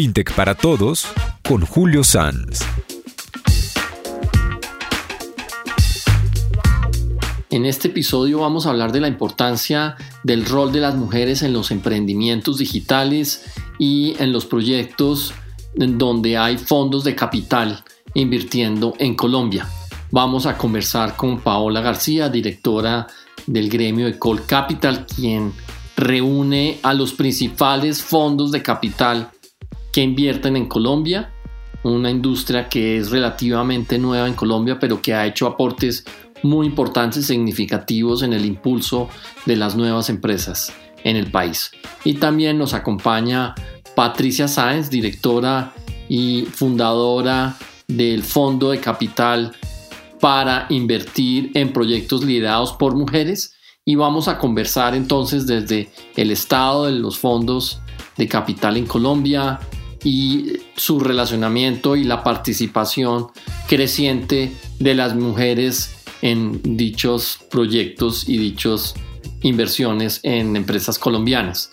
[0.00, 1.06] FinTech para Todos
[1.46, 2.60] con Julio Sanz.
[7.50, 11.52] En este episodio vamos a hablar de la importancia del rol de las mujeres en
[11.52, 13.44] los emprendimientos digitales
[13.78, 15.34] y en los proyectos
[15.74, 19.68] donde hay fondos de capital invirtiendo en Colombia.
[20.10, 23.06] Vamos a conversar con Paola García, directora
[23.46, 25.52] del gremio de Capital, quien
[25.94, 29.30] reúne a los principales fondos de capital
[29.92, 31.32] que invierten en Colombia,
[31.82, 36.04] una industria que es relativamente nueva en Colombia, pero que ha hecho aportes
[36.42, 39.08] muy importantes y significativos en el impulso
[39.46, 40.72] de las nuevas empresas
[41.04, 41.70] en el país.
[42.04, 43.54] Y también nos acompaña
[43.94, 45.72] Patricia Sáenz, directora
[46.08, 49.52] y fundadora del Fondo de Capital
[50.20, 56.86] para invertir en proyectos liderados por mujeres y vamos a conversar entonces desde el estado
[56.86, 57.80] de los fondos
[58.16, 59.58] de capital en Colombia
[60.04, 63.28] y su relacionamiento y la participación
[63.68, 68.94] creciente de las mujeres en dichos proyectos y dichas
[69.42, 71.70] inversiones en empresas colombianas.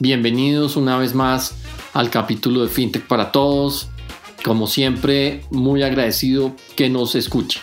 [0.00, 1.54] Bienvenidos una vez más
[1.92, 3.88] al capítulo de FinTech para Todos.
[4.44, 7.62] Como siempre, muy agradecido que nos escuchen.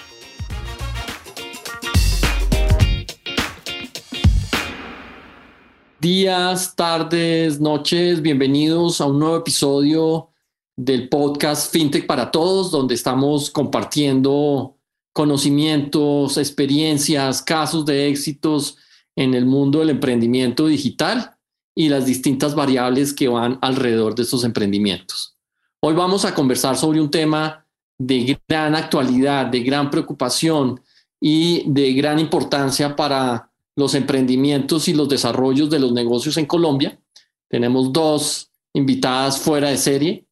[6.02, 10.30] Días, tardes, noches, bienvenidos a un nuevo episodio
[10.75, 14.79] del podcast FinTech para Todos, donde estamos compartiendo
[15.13, 18.77] conocimientos, experiencias, casos de éxitos
[19.16, 21.38] en el mundo del emprendimiento digital
[21.75, 25.38] y las distintas variables que van alrededor de estos emprendimientos.
[25.81, 27.67] Hoy vamos a conversar sobre un tema
[27.99, 30.81] de gran actualidad, de gran preocupación
[31.19, 37.00] y de gran importancia para los emprendimientos y los desarrollos de los negocios en Colombia.
[37.47, 40.25] Tenemos dos invitadas fuera de serie.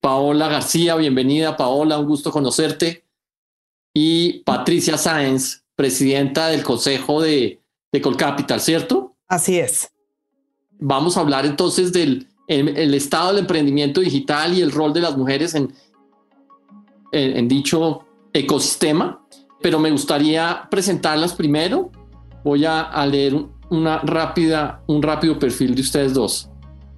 [0.00, 3.04] Paola García, bienvenida Paola, un gusto conocerte
[3.94, 7.62] y Patricia Sáenz, presidenta del Consejo de,
[7.92, 9.16] de Colcapital, ¿cierto?
[9.28, 9.90] Así es.
[10.78, 15.16] Vamos a hablar entonces del el, estado del emprendimiento digital y el rol de las
[15.16, 15.72] mujeres en,
[17.12, 19.24] en, dicho ecosistema,
[19.60, 21.90] pero me gustaría presentarlas primero.
[22.44, 23.36] Voy a, leer
[23.70, 26.48] una rápida, un rápido perfil de ustedes dos.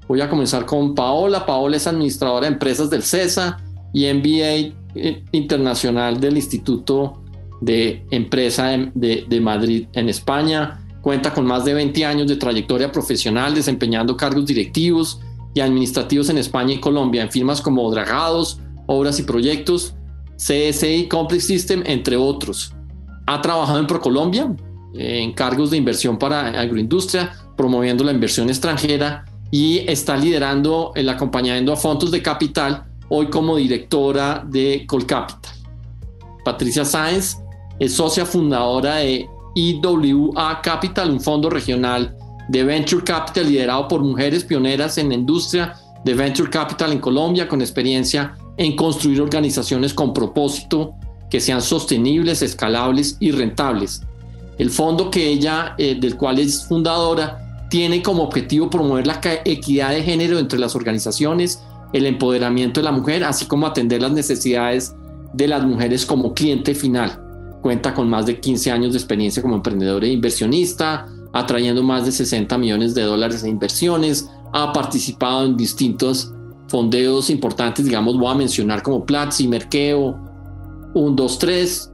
[0.08, 1.44] Voy a comenzar con Paola.
[1.44, 3.58] Paola es administradora de empresas del CESA
[3.92, 7.22] y MBA eh, internacional del Instituto
[7.60, 10.80] de Empresa de, Madrid en España.
[11.00, 15.20] Cuenta con más de 20 años de trayectoria profesional desempeñando cargos directivos
[15.54, 19.94] y administrativos en España y Colombia en firmas como Dragados, Obras y Proyectos,
[20.36, 22.74] CSI Complex System, entre otros.
[23.26, 24.54] Ha trabajado en ProColombia
[24.94, 31.72] en cargos de inversión para agroindustria, promoviendo la inversión extranjera y está liderando el acompañamiento
[31.72, 35.52] a fondos de capital hoy como directora de Colcapital.
[36.44, 37.36] Patricia Sáenz
[37.78, 42.16] es socia fundadora de IWA Capital, un fondo regional
[42.48, 45.74] de Venture Capital liderado por mujeres pioneras en la industria
[46.04, 50.94] de Venture Capital en Colombia, con experiencia en construir organizaciones con propósito
[51.30, 54.02] que sean sostenibles, escalables y rentables.
[54.58, 59.90] El fondo que ella, eh, del cual es fundadora, tiene como objetivo promover la equidad
[59.90, 61.60] de género entre las organizaciones
[61.94, 64.94] el empoderamiento de la mujer, así como atender las necesidades
[65.32, 67.20] de las mujeres como cliente final.
[67.62, 72.10] Cuenta con más de 15 años de experiencia como emprendedora e inversionista, atrayendo más de
[72.10, 76.32] 60 millones de dólares en inversiones, ha participado en distintos
[76.66, 80.18] fondeos importantes, digamos, voy a mencionar como Platzi, Merkeo,
[80.94, 81.92] 123,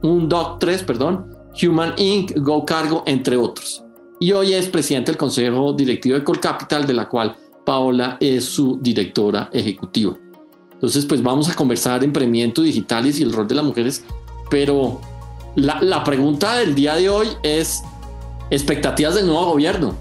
[0.59, 1.27] 3, perdón,
[1.61, 3.83] Human Inc., Go Cargo, entre otros.
[4.19, 7.35] Y hoy es presidente del Consejo Directivo de Colcapital, de la cual
[7.65, 10.15] Paola es su directora ejecutiva.
[10.73, 14.03] Entonces, pues vamos a conversar emprendimiento digitales y el rol de las mujeres,
[14.49, 14.99] pero
[15.55, 17.83] la, pregunta del día de hoy es
[18.49, 19.95] expectativas del nuevo gobierno.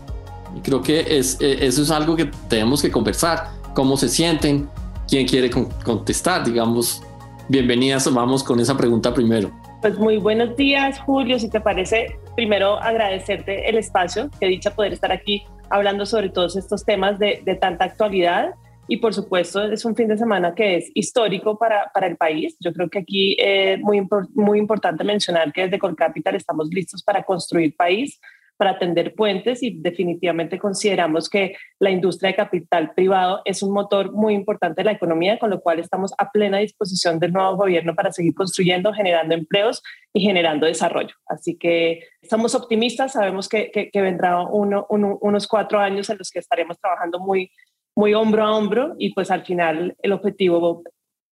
[0.63, 4.69] Creo que es, e, eso es algo que tenemos que conversar, cómo se sienten,
[5.09, 5.51] quién quiere
[5.85, 7.03] contestar, digamos.
[7.51, 9.51] Bienvenidas, vamos con esa pregunta primero.
[9.81, 11.37] Pues muy buenos días, Julio.
[11.37, 16.55] Si te parece, primero agradecerte el espacio, que dicha poder estar aquí hablando sobre todos
[16.55, 18.55] estos temas de, tanta actualidad.
[18.87, 22.57] Y por supuesto, es un fin de semana que es histórico para, para el país.
[22.61, 27.25] Yo creo que aquí es muy, muy importante mencionar que desde Colcapital estamos listos para
[27.25, 28.21] construir país,
[28.61, 34.13] para atender puentes y definitivamente consideramos que la industria de capital privado es un motor
[34.13, 37.95] muy importante de la economía, con lo cual estamos a plena disposición del nuevo gobierno
[37.95, 41.15] para seguir construyendo, generando empleos y generando desarrollo.
[41.25, 46.41] Así que estamos optimistas, sabemos que, que, vendrá uno, unos cuatro años en los que
[46.41, 47.51] estaremos trabajando muy
[47.97, 50.83] muy hombro a hombro y pues al final el objetivo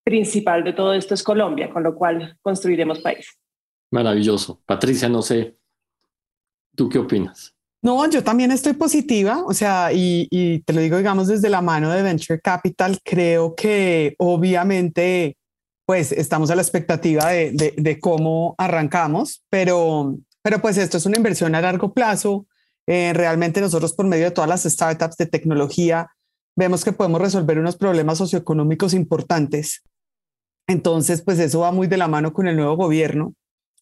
[0.02, 3.38] principal de todo esto es Colombia, con lo cual construiremos país.
[3.90, 4.62] Maravilloso.
[4.64, 5.57] Patricia, no sé,
[6.78, 7.52] ¿tú qué opinas?
[7.82, 11.90] No, yo también estoy positiva, o sea, y, te lo digo, digamos, desde la mano
[11.90, 15.36] de Venture Capital, creo que obviamente,
[15.84, 21.18] pues estamos a la expectativa de, de, cómo arrancamos, pero, pero pues esto es una
[21.18, 22.46] inversión a largo plazo.
[22.86, 26.08] Eh, realmente nosotros por medio de todas las startups de tecnología
[26.56, 29.82] vemos que podemos resolver unos problemas socioeconómicos importantes.
[30.66, 33.34] Entonces, pues eso va muy de la mano con el nuevo gobierno.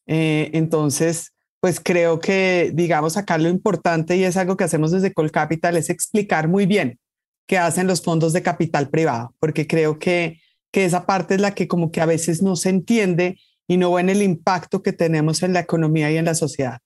[0.07, 5.13] Eh, entonces, pues creo que, digamos, acá lo importante y es algo que hacemos desde
[5.13, 6.99] Colcapital es explicar muy bien
[7.47, 10.41] qué hacen los fondos de capital privado, porque creo que,
[10.73, 13.39] que esa parte es la que como que a veces no se entiende
[13.69, 16.81] y no ven el impacto que tenemos en la economía y en la sociedad.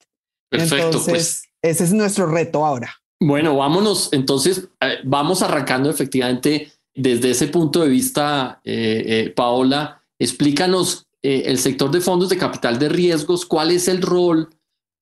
[0.50, 1.06] Perfecto, pues.
[1.06, 2.94] entonces, ese es nuestro reto ahora.
[3.20, 10.02] Bueno, vámonos, entonces, eh, vamos arrancando efectivamente desde ese punto de vista, eh, eh, Paola,
[10.18, 14.48] explícanos el sector de fondos de capital de riesgos, cuál es el rol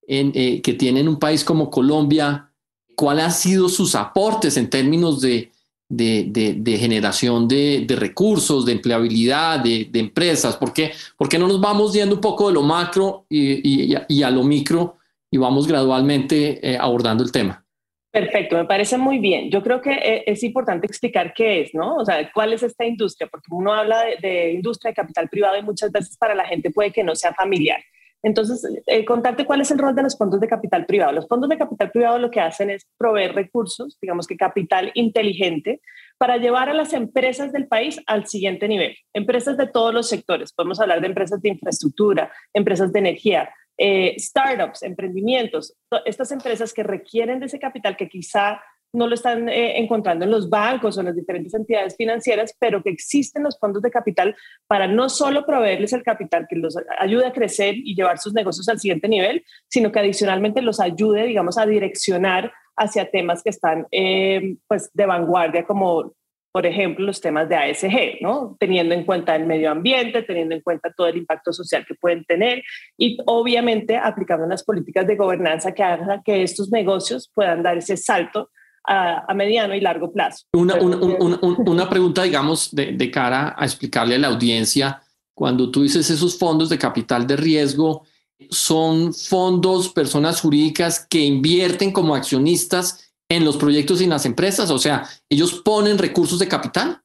[0.08, 0.32] en,
[0.62, 2.50] que tiene en un país como Colombia,
[2.96, 5.52] cuáles han sido sus aportes en términos de,
[5.88, 10.90] de, generación de, recursos, de empleabilidad, de, empresas, ¿por qué?
[11.38, 14.96] no nos vamos yendo un poco de lo macro y, a lo micro
[15.30, 17.64] y vamos gradualmente abordando el tema?
[18.10, 19.50] Perfecto, me parece muy bien.
[19.50, 21.96] Yo creo que eh, es importante explicar qué es, ¿no?
[21.96, 25.62] O sea, cuál es esta industria, porque uno habla de, industria de capital privado y
[25.62, 27.80] muchas veces para la gente puede que no sea familiar.
[28.22, 31.12] Entonces, eh, contarte cuál es el rol de los fondos de capital privado.
[31.12, 35.80] Los fondos de capital privado lo que hacen es proveer recursos, digamos que capital inteligente,
[36.18, 38.96] para llevar a las empresas del país al siguiente nivel.
[39.14, 40.52] Empresas de todos los sectores.
[40.52, 46.82] Podemos hablar de empresas de infraestructura, empresas de energía, eh, startups, emprendimientos, estas empresas que
[46.82, 48.60] requieren de ese capital que quizá
[48.92, 52.82] no lo están eh, encontrando en los bancos o en las diferentes entidades financieras, pero
[52.82, 54.34] que existen los fondos de capital
[54.66, 58.68] para no solo proveerles el capital que los ayude a crecer y llevar sus negocios
[58.68, 63.86] al siguiente nivel, sino que adicionalmente los ayude, digamos, a direccionar hacia temas que están
[63.90, 66.14] eh, pues de vanguardia como
[66.50, 68.56] por ejemplo, los temas de ASG, ¿no?
[68.58, 72.24] Teniendo en cuenta el medio ambiente, teniendo en cuenta todo el impacto social que pueden
[72.24, 72.64] tener
[72.96, 77.96] y obviamente aplicando unas políticas de gobernanza que hagan que estos negocios puedan dar ese
[77.96, 78.50] salto
[78.88, 80.46] a, mediano y largo plazo.
[80.52, 85.02] Una, una, pregunta, digamos, de, de, cara a explicarle a la audiencia,
[85.34, 88.04] cuando tú dices esos fondos de capital de riesgo,
[88.50, 94.70] son fondos, personas jurídicas que invierten como accionistas en los proyectos y en las empresas?
[94.70, 97.02] O sea, ellos ponen recursos de capital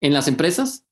[0.00, 0.84] en las empresas,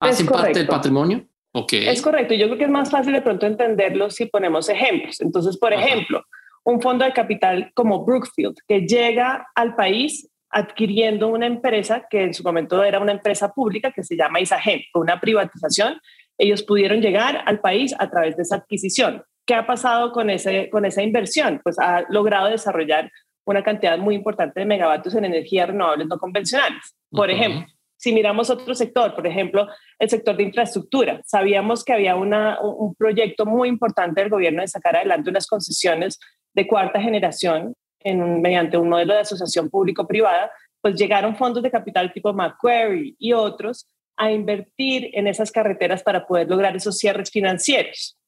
[0.00, 1.26] hacen parte del patrimonio.
[1.54, 1.88] Okay.
[1.88, 2.32] Es correcto.
[2.34, 5.20] Yo creo que es más fácil de pronto entenderlo si ponemos ejemplos.
[5.20, 6.24] Entonces, por ejemplo,
[6.64, 12.34] un fondo de capital como Brookfield, que llega al país adquiriendo una empresa que en
[12.34, 15.98] su momento era una empresa pública que se llama Isagen, una privatización.
[16.38, 19.24] Ellos pudieron llegar al país a través de esa adquisición.
[19.46, 21.60] ¿Qué ha pasado con, ese, con esa inversión?
[21.64, 23.10] Pues ha logrado desarrollar
[23.44, 26.94] una cantidad muy importante de megavatios en energías renovables no convencionales.
[27.10, 27.66] Por ejemplo,
[27.96, 29.68] si miramos otro sector, por ejemplo,
[29.98, 34.68] el sector de infraestructura, sabíamos que había una, un proyecto muy importante del gobierno de
[34.68, 36.18] sacar adelante unas concesiones
[36.54, 40.50] de cuarta generación en, mediante un modelo de asociación público-privada,
[40.80, 43.86] pues llegaron fondos de capital tipo Macquarie y otros
[44.16, 48.18] a invertir en esas carreteras para poder lograr esos cierres financieros.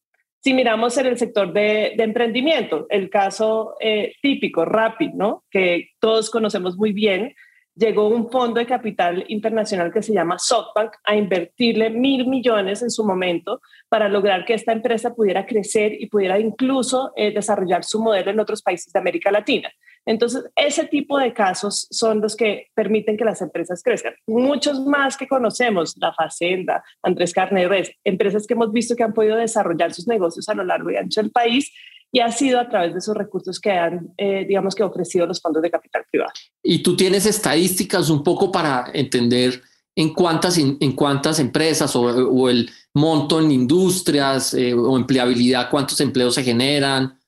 [0.40, 4.66] Si miramos en el sector de, emprendimiento, el caso eh, típico,
[5.14, 5.44] ¿no?
[5.50, 7.34] que todos conocemos muy bien,
[7.75, 12.90] llegó un fondo de capital internacional que se llama SoftBank a invertirle mil millones en
[12.90, 18.02] su momento para lograr que esta empresa pudiera crecer y pudiera incluso eh, desarrollar su
[18.02, 19.71] modelo en otros países de América Latina.
[20.07, 24.14] Entonces, ese tipo de casos son los que permiten que las empresas crezcan.
[24.26, 29.37] Muchos más que conocemos, la Facenda, Andrés Carneres, empresas que hemos visto que han podido
[29.37, 31.73] desarrollar sus negocios a lo largo y ancho del país
[32.14, 35.40] y ha sido a través de esos recursos que han, eh, digamos que, ofrecido los
[35.40, 36.30] fondos de capital privado.
[36.62, 39.61] Y tú tienes estadísticas un poco para entender
[39.97, 46.37] en cuántas, en, cuántas empresas o, el monto en industrias eh, o empleabilidad, cuántos empleos
[46.37, 47.18] se generan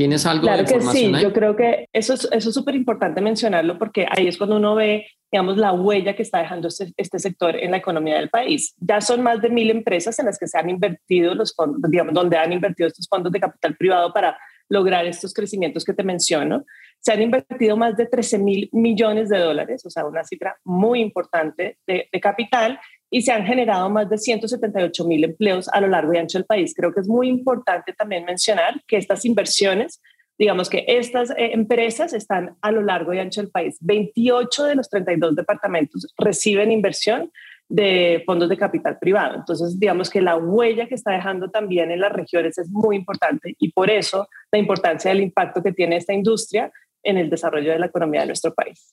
[0.00, 3.20] ¿Tienes algo claro de información que sí, yo creo que eso es eso súper importante
[3.20, 7.18] mencionarlo porque ahí es cuando uno ve, digamos, la huella que está dejando este, este,
[7.18, 8.74] sector en la economía del país.
[8.78, 12.14] Ya son más de mil empresas en las que se han invertido los fondos, digamos,
[12.14, 14.38] donde han invertido estos fondos de capital privado para
[14.70, 16.64] lograr estos crecimientos que te menciono.
[17.00, 21.00] Se han invertido más de 13 mil millones de dólares, o sea, una cifra muy
[21.00, 25.88] importante de, de capital y se han generado más de 178 mil empleos a lo
[25.88, 26.72] largo y ancho del país.
[26.74, 30.00] Creo que es muy importante también mencionar que estas inversiones
[30.40, 33.76] digamos que estas eh, empresas están a lo largo y ancho del país.
[33.82, 37.30] 28 de los 32 departamentos reciben inversión
[37.70, 39.36] de fondos de capital privado.
[39.36, 43.54] Entonces, digamos que la huella que está dejando también en las regiones es muy importante
[43.58, 46.72] y por eso la importancia del impacto que tiene esta industria
[47.04, 48.92] en el desarrollo de la economía de nuestro país.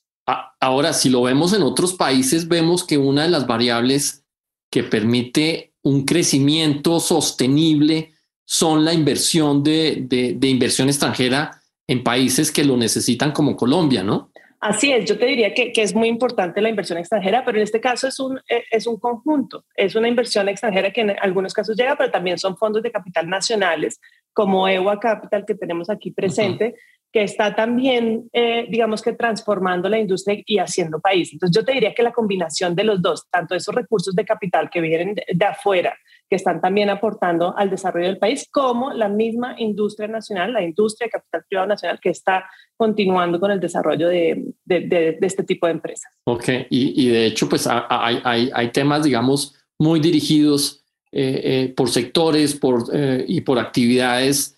[0.60, 4.24] Ahora, si lo vemos en otros países, vemos que una de las variables
[4.70, 8.12] que permite un crecimiento sostenible
[8.44, 14.30] son la inversión de, de, inversión extranjera en países que lo necesitan como Colombia, ¿no?
[14.60, 17.62] Así es, yo te diría que, que, es muy importante la inversión extranjera, pero en
[17.62, 21.54] este caso es un, eh, es un conjunto, es una inversión extranjera que en algunos
[21.54, 24.00] casos llega, pero también son fondos de capital nacionales
[24.32, 26.74] como EWA Capital que tenemos aquí presente,
[27.12, 31.32] que está también, eh, digamos que transformando la industria y haciendo país.
[31.32, 34.68] Entonces yo te diría que la combinación de los dos, tanto esos recursos de capital
[34.70, 35.96] que vienen de, afuera,
[36.28, 41.06] que están también aportando al desarrollo del país, como la misma industria nacional, la industria
[41.06, 42.44] de capital privado nacional, que está
[42.76, 46.12] continuando con el desarrollo de, este tipo de empresas.
[46.24, 52.54] Ok, y, de hecho, pues hay, hay, temas, digamos, muy dirigidos eh, eh, por sectores
[52.54, 52.84] por,
[53.26, 54.54] y por actividades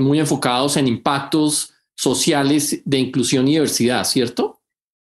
[0.00, 4.61] muy enfocados en impactos sociales de inclusión y diversidad, ¿cierto?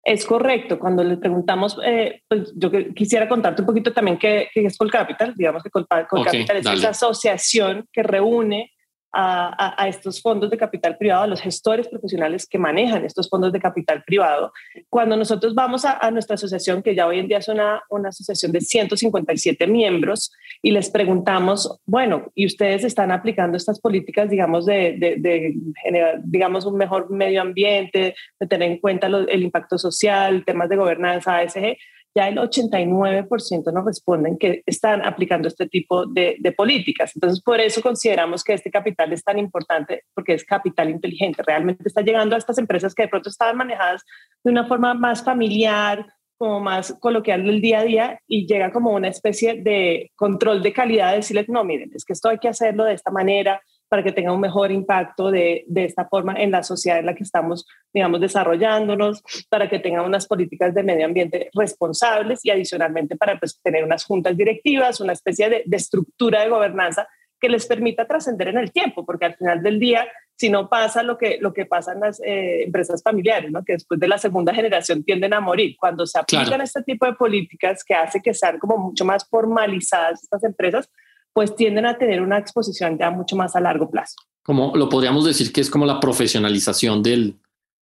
[0.03, 0.79] Es correcto.
[0.79, 5.35] Cuando le preguntamos, eh, pues yo quisiera contarte un poquito también qué, es Colcapital.
[5.35, 8.71] Digamos que Colcapital es esa asociación que reúne
[9.13, 13.59] a, estos fondos de capital privado, a los gestores profesionales que manejan estos fondos de
[13.59, 14.53] capital privado.
[14.89, 18.61] Cuando nosotros vamos a, nuestra asociación, que ya hoy en día es una, asociación de
[18.61, 25.55] 157 miembros, y les preguntamos, bueno, ¿y ustedes están aplicando estas políticas, digamos, de, de,
[25.83, 30.77] generar, digamos, un mejor medio ambiente, de tener en cuenta el impacto social, temas de
[30.77, 31.77] gobernanza, ASG?
[32.15, 37.11] Ya el 89% nos responden que están aplicando este tipo de, políticas.
[37.15, 41.43] Entonces, por eso consideramos que este capital es tan importante, porque es capital inteligente.
[41.45, 44.03] Realmente está llegando a estas empresas que de pronto estaban manejadas
[44.43, 46.05] de una forma más familiar,
[46.37, 50.73] como más coloquial del día a día y llega como una especie de control de
[50.73, 54.13] calidad, decirles, no, miren, es que esto hay que hacerlo de esta manera, para que
[54.13, 57.67] tenga un mejor impacto de, de, esta forma en la sociedad en la que estamos,
[57.93, 63.59] digamos, desarrollándonos, para que tenga unas políticas de medio ambiente responsables y adicionalmente para pues,
[63.61, 67.05] tener unas juntas directivas, una especie de, de estructura de gobernanza
[67.37, 70.07] que les permita trascender en el tiempo, porque al final del día,
[70.37, 73.65] si no pasa lo que, lo que pasa en las eh, empresas familiares, ¿no?
[73.65, 77.13] que después de la segunda generación tienden a morir, cuando se aplican este tipo de
[77.13, 80.89] políticas que hace que sean como mucho más formalizadas estas empresas,
[81.33, 84.15] pues tienden a tener una exposición ya mucho más a largo plazo.
[84.43, 87.39] Como lo podríamos decir que es como la profesionalización del,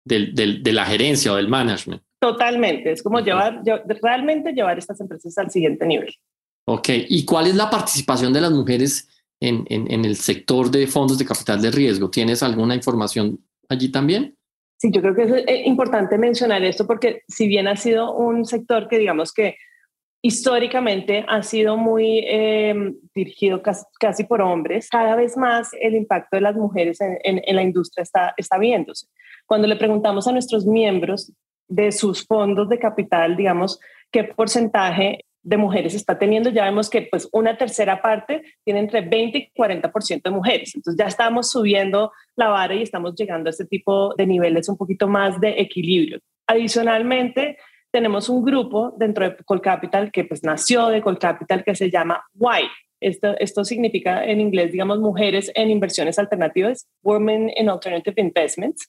[0.04, 2.02] del, de la gerencia o del management.
[2.20, 3.62] Totalmente, es como llevar,
[4.02, 6.14] realmente llevar estas empresas al siguiente nivel.
[6.66, 9.08] Ok, ¿y cuál es la participación de las mujeres
[9.40, 12.10] en, en, en el sector de fondos de capital de riesgo?
[12.10, 14.36] ¿Tienes alguna información allí también?
[14.76, 18.44] Sí, yo creo que es eh, importante mencionar esto porque si bien ha sido un
[18.44, 19.56] sector que digamos que
[20.22, 22.74] históricamente ha sido muy eh,
[23.14, 24.88] dirigido casi, por hombres.
[24.90, 29.06] Cada vez más el impacto de las mujeres en, la industria está, está viéndose.
[29.46, 31.32] Cuando le preguntamos a nuestros miembros
[31.68, 37.02] de sus fondos de capital, digamos, qué porcentaje de mujeres está teniendo, ya vemos que
[37.10, 40.74] pues una tercera parte tiene entre 20 y 40% de mujeres.
[40.74, 44.76] Entonces ya estamos subiendo la vara y estamos llegando a este tipo de niveles un
[44.76, 46.20] poquito más de equilibrio.
[46.46, 47.56] Adicionalmente,
[47.90, 52.62] tenemos un grupo dentro de Colcapital que pues nació de Colcapital que se llama WHY.
[53.00, 58.86] Esto, esto significa en inglés, digamos, mujeres en inversiones alternativas, Women in Alternative Investments.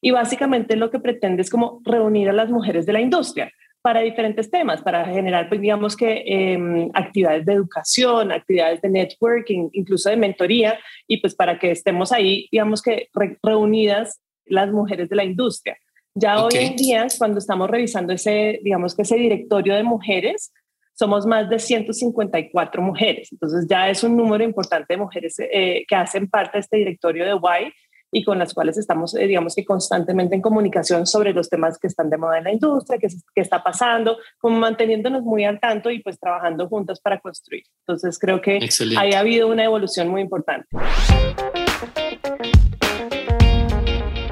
[0.00, 3.50] Y básicamente lo que pretende es como reunir a las mujeres de la industria
[3.82, 9.70] para diferentes temas, para generar, pues, digamos que em, actividades de educación, actividades de networking,
[9.72, 13.08] incluso de mentoría, y pues para que estemos ahí, digamos que
[13.42, 15.76] reunidas las mujeres de la industria.
[16.20, 20.52] Ya hoy en día, cuando estamos revisando ese, digamos que ese directorio de mujeres,
[20.94, 23.28] somos más de 154 mujeres.
[23.30, 27.24] Entonces ya es un número importante de mujeres eh, que hacen parte de este directorio
[27.24, 27.72] de Y
[28.10, 31.86] y con las cuales estamos, eh, digamos que constantemente en comunicación sobre los temas que
[31.86, 35.90] están de moda en la industria, qué, qué está pasando, como manteniéndonos muy al tanto
[35.90, 37.62] y pues trabajando juntas para construir.
[37.86, 38.58] Entonces creo que
[38.96, 40.66] ahí ha habido una evolución muy importante.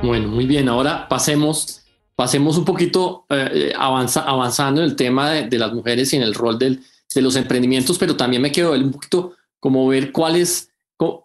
[0.02, 0.68] Bueno, muy bien.
[0.68, 1.82] Ahora pasemos,
[2.14, 6.58] pasemos un poquito eh, avanzando en el tema de, las mujeres y en el rol
[6.58, 6.78] de
[7.22, 10.70] los emprendimientos, pero también me quedo un poquito como ver cuál es.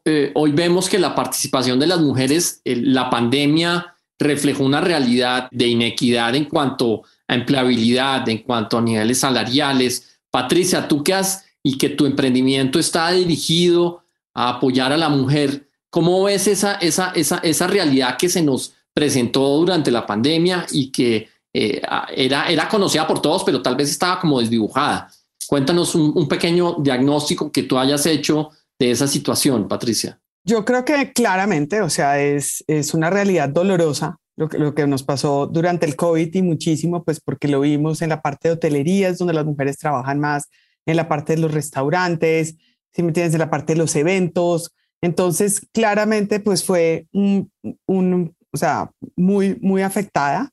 [0.05, 5.67] Eh, hoy vemos que la participación de las mujeres, la pandemia reflejó una realidad de
[5.67, 10.19] inequidad en cuanto a empleabilidad, en cuanto a niveles salariales.
[10.29, 15.67] Patricia, tú que has y que tu emprendimiento está dirigido a apoyar a la mujer,
[15.91, 20.89] ¿Cómo ves esa, esa, esa, esa realidad que se nos presentó durante la pandemia y
[20.89, 21.81] que eh,
[22.15, 25.11] era, era conocida por todos, pero tal vez estaba como desdibujada?
[25.47, 30.17] Cuéntanos un, pequeño diagnóstico que tú hayas hecho de esa situación, Patricia.
[30.45, 34.87] Yo creo que claramente, o sea, es, es una realidad dolorosa lo que, lo que
[34.87, 38.53] nos pasó durante el COVID y muchísimo, pues porque lo vimos en la parte de
[38.53, 40.47] hotelerías, donde las mujeres trabajan más,
[40.85, 42.55] en la parte de los restaurantes,
[42.93, 44.73] si me entiendes, en la parte de los eventos.
[45.01, 47.51] Entonces, claramente, pues fue un,
[47.87, 50.49] un o sea, muy, muy afectada.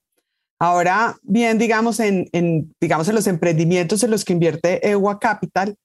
[0.60, 5.76] Ahora bien, digamos, en, en, digamos, en los emprendimientos en los que invierte EWA Capital,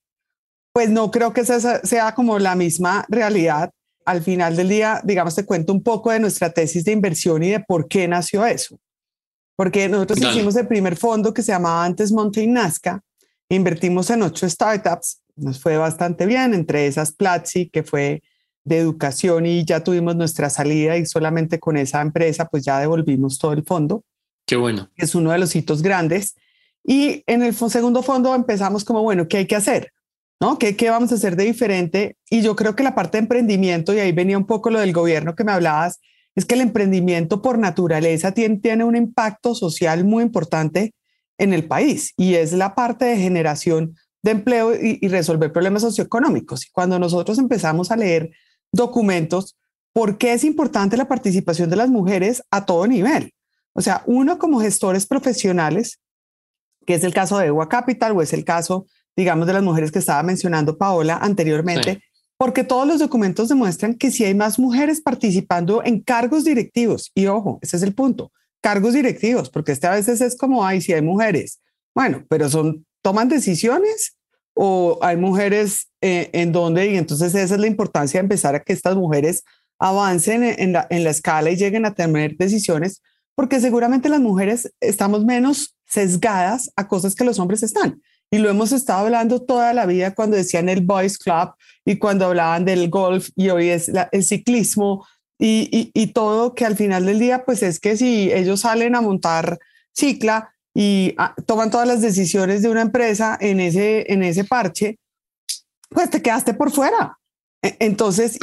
[0.74, 3.72] pues no creo que esa sea como la misma realidad.
[4.05, 7.51] Al final del día, digamos, te cuento un poco de nuestra tesis de inversión y
[7.51, 8.77] de por qué nació eso.
[9.55, 13.01] Porque nosotros hicimos el primer fondo que se llamaba antes Mountain Nazca,
[13.50, 18.24] invertimos en ocho startups, nos fue bastante bien, entre esas Platzi, que fue
[18.65, 23.38] de educación y ya tuvimos nuestra salida y solamente con esa empresa pues ya devolvimos
[23.38, 24.03] todo el fondo.
[24.46, 24.89] Qué bueno.
[24.96, 26.36] Es uno de los hitos grandes.
[26.84, 29.91] Y en el segundo fondo empezamos como, bueno, ¿qué hay que hacer?
[30.39, 30.58] ¿No?
[30.60, 32.17] ¿Qué, ¿Qué vamos a hacer de diferente?
[32.29, 34.91] Y yo creo que la parte de emprendimiento, y ahí venía un poco lo del
[34.91, 36.00] gobierno que me hablabas,
[36.36, 40.93] es que el emprendimiento por naturaleza tiene, tiene un impacto social muy importante
[41.38, 45.84] en el país y es la parte de generación de empleo y, y resolver problemas
[45.84, 46.65] socioeconómicos.
[46.65, 48.32] Y cuando nosotros empezamos a leer
[48.74, 49.56] documentos,
[49.94, 53.32] ¿por qué es importante la participación de las mujeres a todo nivel?
[53.74, 56.00] O sea, uno como gestores profesionales,
[56.86, 59.92] que es el caso de Ewa Capital o es el caso, digamos, de las mujeres
[59.92, 62.01] que estaba mencionando Paola anteriormente,
[62.38, 67.27] porque todos los documentos demuestran que si hay más mujeres participando en cargos directivos, y
[67.27, 70.94] ojo, ese es el punto, cargos directivos, porque este a veces es como, ay, si
[70.94, 71.62] hay mujeres,
[71.96, 74.18] bueno, pero son, toman decisiones
[74.53, 78.62] o hay mujeres eh, en donde, y entonces esa es la importancia de empezar a
[78.62, 79.43] que estas mujeres
[79.79, 83.01] avancen en la, en la escala y lleguen a tener decisiones,
[83.36, 88.01] porque seguramente las mujeres estamos menos sesgadas a cosas que los hombres están.
[88.31, 91.53] Y lo hemos estado hablando toda la vida cuando decían el Boys Club
[91.85, 95.05] y cuando hablaban del golf y hoy es el ciclismo
[95.37, 98.96] y, y, y, todo, que al final del día, pues es que si ellos salen
[98.96, 99.59] a montar
[99.96, 104.98] cicla y ah, toman todas las decisiones de una empresa en ese, en ese parche,
[105.90, 107.18] pues te quedaste por fuera.
[107.62, 108.38] E, entonces,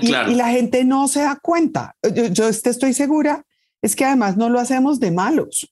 [0.00, 1.94] y, y, la gente no se da cuenta.
[2.14, 3.44] Yo, yo estoy segura
[3.82, 5.70] es que además no lo hacemos de malos.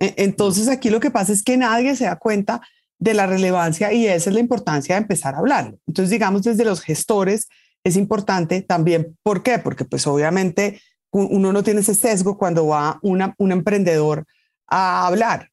[0.00, 2.62] E, entonces aquí lo que pasa es que nadie se da cuenta
[3.00, 5.74] de la relevancia y esa es la importancia de empezar a hablar.
[5.86, 7.48] Entonces, digamos, desde los gestores
[7.84, 9.16] es importante también.
[9.22, 9.58] ¿Por qué?
[9.58, 14.26] Porque pues obviamente uno no tiene ese sesgo cuando va una, un emprendedor
[14.68, 15.50] a hablar.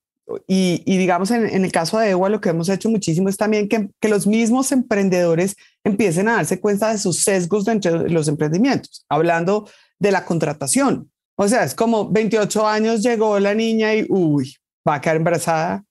[0.48, 3.38] Y, y digamos, en, en, el caso de EWA, lo que hemos hecho muchísimo es
[3.38, 8.10] también que, que, los mismos emprendedores empiecen a darse cuenta de sus sesgos dentro de
[8.10, 11.12] los emprendimientos, hablando de la contratación.
[11.36, 14.56] O sea, es como 28 años llegó la niña y, uy,
[14.88, 15.84] va a quedar embarazada.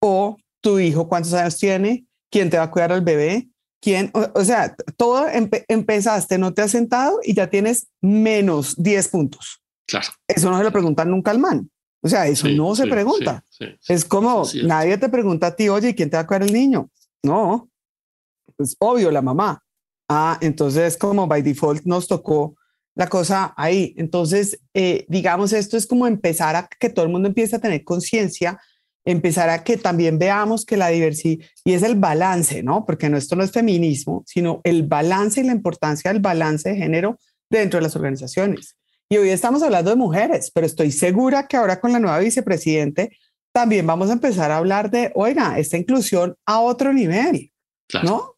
[0.00, 2.06] O tu hijo, ¿cuántos años tiene?
[2.30, 3.48] ¿Quién te va a cuidar al bebé?
[3.80, 4.10] ¿Quién?
[4.14, 9.08] O, o sea, todo empe empezaste, no te has sentado y ya tienes menos 10
[9.08, 9.60] puntos.
[9.86, 10.08] Claro.
[10.28, 11.68] Eso no se lo preguntan nunca al man.
[12.02, 13.44] O sea, eso sí, no se sí, pregunta.
[13.48, 14.62] Sí, es como, es.
[14.64, 16.90] nadie te pregunta a ti, oye, ¿quién te va a cuidar el niño?
[17.22, 17.70] No,
[18.58, 19.62] es obvio, la mamá.
[20.08, 22.56] Ah, entonces como by default nos tocó
[22.94, 23.94] la cosa ahí.
[23.96, 27.84] Entonces, eh, digamos, esto es como empezar a que todo el mundo empiece a tener
[27.84, 28.60] conciencia,
[29.04, 32.84] empezar a que también veamos que la diversidad, y es el balance, ¿no?
[32.84, 36.76] Porque no, esto no es feminismo, sino el balance y la importancia del balance de
[36.76, 38.76] género dentro de las organizaciones.
[39.12, 43.14] Y hoy estamos hablando de mujeres, pero estoy segura que ahora con la nueva vicepresidente
[43.52, 47.52] también vamos a empezar a hablar de, oiga, esta inclusión a otro nivel,
[47.90, 48.08] claro.
[48.08, 48.34] ¿no?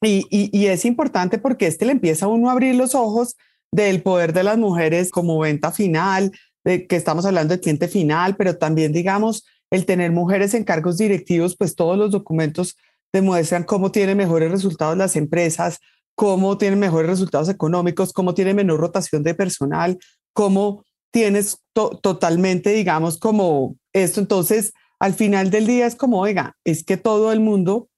[0.00, 3.36] Y, y, y, es importante porque este le empieza a uno a abrir los ojos
[3.72, 6.30] del poder de las mujeres como venta final,
[6.62, 10.98] de que estamos hablando de cliente final, pero también, digamos, el tener mujeres en cargos
[10.98, 12.76] directivos, pues todos los documentos
[13.12, 15.80] demuestran cómo tienen mejores resultados las empresas,
[16.20, 19.98] cómo tienen mejores resultados económicos, cómo tienen menor rotación de personal,
[20.34, 24.20] cómo tienes to totalmente, digamos, como esto.
[24.20, 27.88] Entonces, al final del día es como, oiga, es que todo el mundo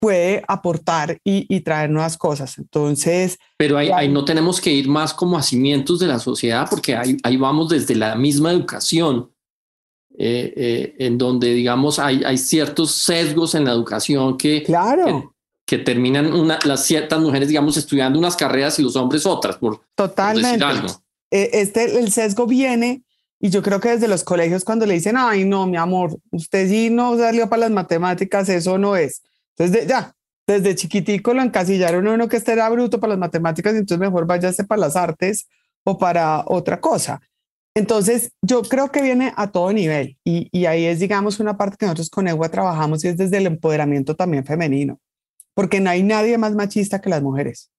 [0.00, 2.56] puede aportar y, y traer nuevas cosas.
[2.58, 3.36] Entonces...
[3.58, 6.94] Pero ahí, ahí, no tenemos que ir más como a cimientos de la sociedad, porque
[6.94, 9.32] ahí, ahí vamos desde la misma educación,
[10.16, 14.62] eh, eh, en donde, digamos, hay, hay ciertos sesgos en la educación que...
[14.62, 15.04] Claro.
[15.04, 15.35] Que,
[15.66, 19.82] que terminan una, las ciertas mujeres, digamos, estudiando unas carreras y los hombres otras, por,
[19.96, 20.58] Totalmente.
[20.58, 21.02] Por decir algo.
[21.30, 23.02] Este, el sesgo viene,
[23.40, 26.68] y yo creo que desde los colegios cuando le dicen, ay, no, mi amor, usted
[26.68, 29.22] sí no salió para las matemáticas, eso no es.
[29.56, 30.14] Entonces, de, ya,
[30.46, 34.26] desde chiquitico lo encasillaron uno que este era bruto para las matemáticas y entonces mejor
[34.26, 35.48] váyase para las artes
[35.84, 37.20] o para otra cosa.
[37.74, 41.76] Entonces, yo creo que viene a todo nivel y, y ahí es, digamos, una parte
[41.76, 44.98] que nosotros con EGUA trabajamos y es desde el empoderamiento también femenino,
[45.56, 47.72] porque no hay nadie más machista que las mujeres.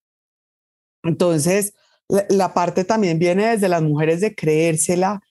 [1.03, 1.75] Entonces,
[2.09, 5.21] la, la parte también viene desde las mujeres de creérsela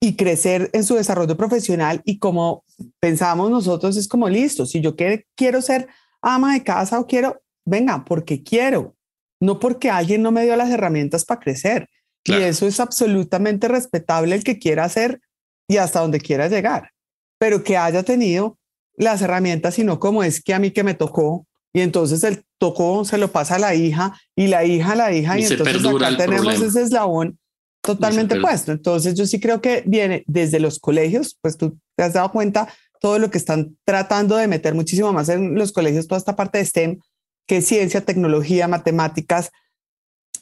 [0.00, 2.64] y crecer en su desarrollo profesional y como
[3.00, 5.88] pensamos nosotros es como listo, si yo quiero, quiero ser
[6.22, 8.94] ama de casa o quiero, venga, porque quiero,
[9.40, 11.88] no porque alguien no me dio las herramientas para crecer.
[12.24, 15.20] Y eso es absolutamente respetable el que quiera hacer
[15.68, 16.90] y hasta donde quiera llegar,
[17.38, 18.58] pero que haya tenido
[18.96, 22.42] las herramientas y no como es que a mí que me tocó y entonces el
[22.58, 25.84] tocó se lo pasa a la hija y la hija a la hija y, entonces
[25.84, 27.38] acá tenemos ese eslabón
[27.82, 28.72] totalmente puesto.
[28.72, 32.66] Entonces yo sí creo que viene desde los colegios, pues tú te has dado cuenta
[32.98, 36.56] todo lo que están tratando de meter muchísimo más en los colegios, toda esta parte
[36.56, 36.98] de STEM,
[37.46, 39.50] que es ciencia, tecnología, matemáticas,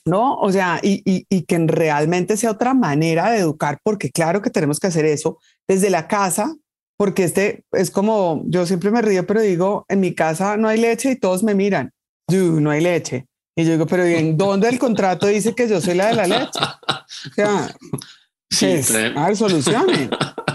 [0.04, 0.36] ¿no?
[0.36, 4.50] O sea, y, y, y, que realmente sea otra manera de educar, porque claro que
[4.50, 6.54] tenemos que hacer eso desde la casa,
[6.96, 10.80] porque este es como, yo siempre me río, pero digo, en mi casa no hay
[10.80, 11.92] leche y todos me miran,
[12.30, 13.26] no hay leche.
[13.56, 16.26] Y yo digo, pero ¿en dónde el contrato dice que yo soy la de la
[16.26, 16.58] leche?
[16.60, 17.74] O sea,
[18.50, 20.08] sí, es, a ver, soluciones,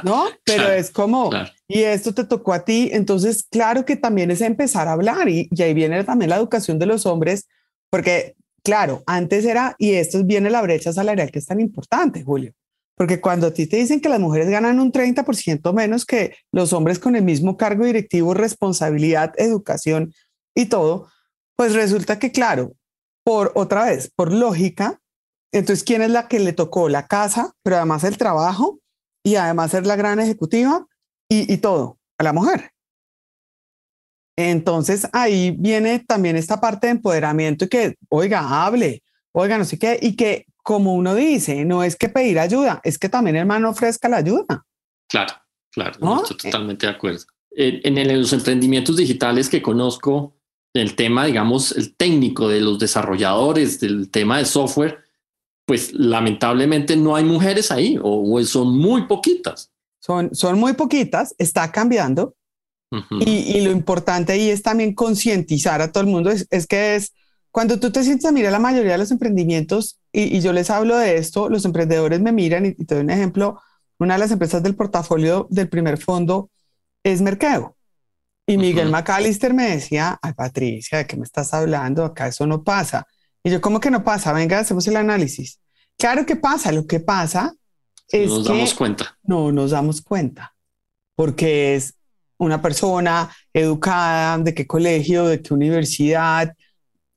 [0.04, 0.26] ¿no?
[0.44, 1.30] Pero es como,
[1.68, 5.48] y esto te tocó a ti, entonces claro que también es empezar a hablar y,
[5.52, 7.48] y ahí viene también la educación de los hombres,
[7.90, 12.54] porque Claro, antes era, y esto viene la brecha salarial que es tan importante, Julio,
[13.00, 16.74] porque cuando a ti te dicen que las mujeres ganan un 30% menos que los
[16.74, 20.14] hombres con el mismo cargo directivo, responsabilidad, educación
[20.54, 21.08] y todo,
[21.56, 22.74] pues resulta que, claro,
[23.24, 25.00] por otra vez, por lógica,
[25.54, 28.82] entonces, ¿quién es la que le tocó la casa, pero además el trabajo
[29.24, 30.86] y además ser la gran ejecutiva
[31.30, 32.00] y, y todo?
[32.18, 32.72] A la mujer.
[34.38, 39.80] Entonces ahí viene también esta parte de empoderamiento y que, oiga, hable, oiga, no sé
[39.80, 43.40] qué, y que como uno dice, no es que pedir ayuda, es que también el
[43.40, 44.68] hermano ofrezca la ayuda.
[45.10, 45.34] Claro,
[45.72, 46.22] claro, ¿No?
[46.22, 47.26] estoy totalmente de acuerdo.
[47.50, 50.36] En, en, los emprendimientos digitales que conozco,
[50.76, 55.00] el tema, digamos, el técnico de los desarrolladores del tema de software,
[55.66, 59.72] pues lamentablemente no hay mujeres ahí o, o son muy poquitas.
[60.00, 62.36] Son, son muy poquitas, está cambiando,
[63.22, 66.30] y, lo importante ahí es también concientizar a todo el mundo.
[66.30, 67.14] Es, es, que es
[67.50, 70.98] cuando tú te sientes a mirar la mayoría de los emprendimientos y, yo les hablo
[70.98, 73.62] de esto, los emprendedores me miran y, te doy un ejemplo.
[74.00, 76.50] Una de las empresas del portafolio del primer fondo
[77.04, 77.76] es Mercado.
[78.48, 82.04] Y Miguel McAllister me decía, ay Patricia, ¿de qué me estás hablando?
[82.04, 83.06] Acá eso no pasa.
[83.44, 84.34] Y yo, ¿cómo que no pasa?
[84.34, 85.60] Venga, hacemos el análisis.
[85.98, 87.54] Claro que pasa, lo que pasa
[88.08, 89.18] es nos damos cuenta.
[89.22, 90.56] No nos damos cuenta,
[91.16, 91.94] porque es
[92.38, 96.56] una persona educada, de qué colegio, de qué universidad,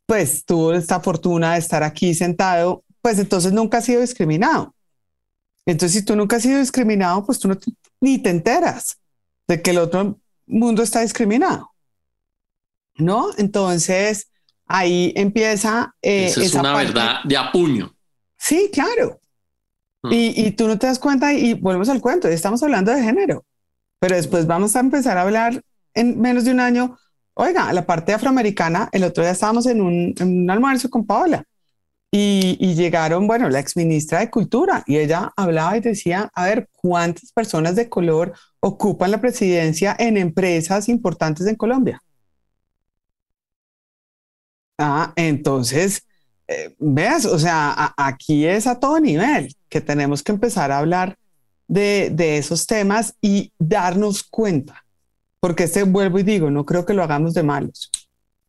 [0.06, 4.74] pues tuvo esta fortuna de estar aquí sentado, pues entonces nunca ha sido discriminado.
[5.66, 7.56] Entonces, si tú nunca has sido discriminado, pues tú no
[8.00, 8.98] ni te enteras
[9.46, 11.70] de que el otro mundo está discriminado.
[12.96, 13.30] ¿No?
[13.38, 14.28] Entonces,
[14.66, 15.94] ahí empieza...
[16.02, 17.94] Eh, Eso es una verdad de apuño.
[18.36, 19.20] Sí, claro.
[20.02, 20.12] Mm.
[20.12, 23.44] Y, y, tú no te das cuenta y volvemos al cuento, estamos hablando de género.
[24.00, 25.62] Pero después vamos a empezar a hablar
[25.94, 26.98] en menos de un año.
[27.34, 31.44] Oiga, la parte afroamericana, el otro día estábamos en un, almuerzo con Paola
[32.10, 37.32] y, llegaron, bueno, la exministra de Cultura y ella hablaba y decía, a ver, ¿cuántas
[37.32, 42.02] personas de color ocupan la presidencia en empresas importantes en Colombia?
[44.78, 46.06] Ah, entonces,
[46.48, 51.16] eh, veas, o sea, aquí es a todo nivel que tenemos que empezar a hablar
[51.68, 54.84] de, esos temas y darnos cuenta,
[55.42, 57.90] porque este vuelvo y digo, no creo que lo hagamos de malos.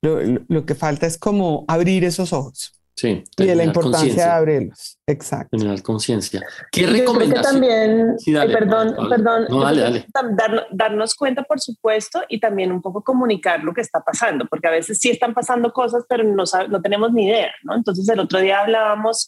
[0.04, 2.80] Lo, que falta es como abrir esos ojos.
[2.96, 5.00] Sí, y de la importancia de abrirlos.
[5.08, 5.58] Exacto.
[5.58, 6.44] Tener conciencia.
[6.72, 7.42] ¿Qué recomendación?
[7.42, 9.48] también, perdón, perdón,
[10.72, 14.72] darnos cuenta, por supuesto, y también un poco comunicar lo que está pasando, porque a
[14.72, 17.76] veces sí están pasando cosas, pero no, no tenemos ni idea, ¿no?
[17.76, 19.28] Entonces, el otro día hablábamos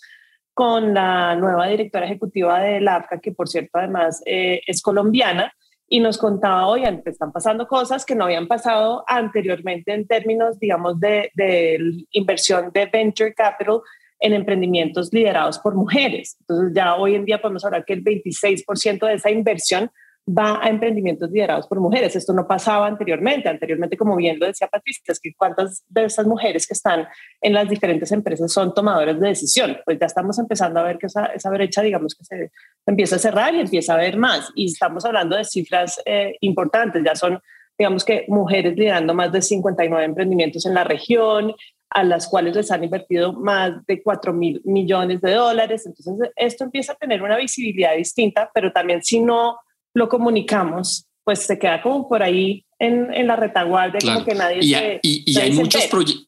[0.54, 5.52] con la nueva directora ejecutiva de la AFCA, que por cierto además eh, es colombiana,
[5.96, 11.00] y nos contaba, oigan, están pasando cosas que no habían pasado anteriormente en términos, digamos,
[11.00, 13.80] de, de inversión de venture capital
[14.20, 16.36] en emprendimientos liderados por mujeres.
[16.42, 19.90] Entonces ya hoy en día podemos hablar que el 26% de esa inversión
[20.28, 22.16] va a emprendimientos liderados por mujeres.
[22.16, 23.48] Esto no pasaba anteriormente.
[23.48, 27.08] Anteriormente, como bien lo decía Patricia, es que cuántas de esas mujeres que están
[27.42, 29.78] en las diferentes empresas son tomadoras de decisión.
[29.86, 32.52] Pues ya estamos empezando a ver que esa, esa brecha, digamos, que se
[32.86, 34.52] empieza a cerrar y empieza a ver más.
[34.56, 37.04] Y estamos hablando de cifras eh, importantes.
[37.04, 37.40] Ya son
[37.78, 41.54] digamos que mujeres liderando más de 59 emprendimientos en la región,
[41.90, 45.86] a las cuales les han invertido más de 4 mil millones de dólares.
[45.86, 49.58] Entonces, esto empieza a tener una visibilidad distinta, pero también si no
[49.96, 54.60] lo comunicamos, pues se queda como por ahí en, en la retaguardia, como que nadie
[54.62, 55.84] y se, hay, y, y hay muchos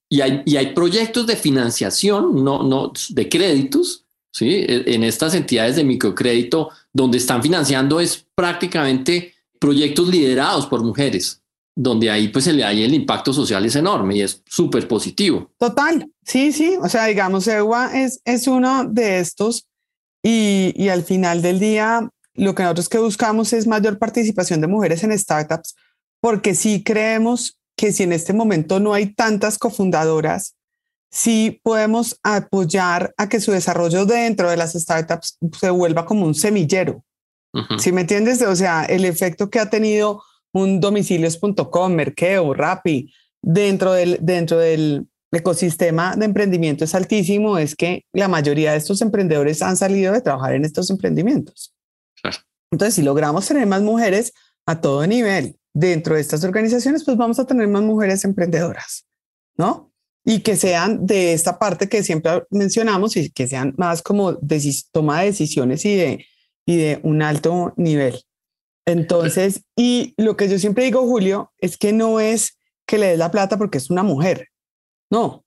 [0.10, 4.65] y hay, y hay proyectos de financiación, no, no de créditos, ¿sí?
[4.67, 11.43] E, en estas entidades de microcrédito, donde están financiando es prácticamente proyectos liderados por mujeres
[11.80, 15.51] donde ahí pues el, ahí el impacto social es enorme y es súper positivo.
[15.60, 19.67] Total, sí, sí, o sea, digamos, EWA es, es uno de estos
[20.23, 24.67] y, y al final del día lo que nosotros que buscamos es mayor participación de
[24.67, 25.76] mujeres en startups,
[26.21, 30.56] porque sí creemos que si en este momento no hay tantas cofundadoras,
[31.12, 36.36] sí podemos apoyar a que su desarrollo dentro de las startups se vuelva como un
[36.36, 37.04] semillero.
[37.54, 37.80] Uh -huh.
[37.80, 38.41] ¿Sí me entiendes?
[38.41, 40.21] O sea, el efecto que ha tenido
[40.54, 48.06] un domicilios.com, Merkeo, Rappi, dentro del, dentro del ecosistema de emprendimiento es altísimo, es que
[48.13, 51.73] la mayoría de estos emprendedores han salido de trabajar en estos emprendimientos.
[52.71, 54.34] Entonces, si logramos tener más mujeres
[54.65, 59.08] a todo nivel dentro de estas organizaciones, pues vamos a tener más mujeres emprendedoras,
[59.58, 59.91] ¿no?
[60.25, 64.73] Y que sean de esta parte que siempre mencionamos y que sean más como de,
[64.91, 66.25] toma de decisiones y de,
[66.65, 68.21] y de un alto nivel.
[68.86, 73.19] Entonces, y lo que yo siempre digo, Julio, es que no es que le des
[73.19, 74.47] la plata porque es una mujer.
[75.10, 75.45] No.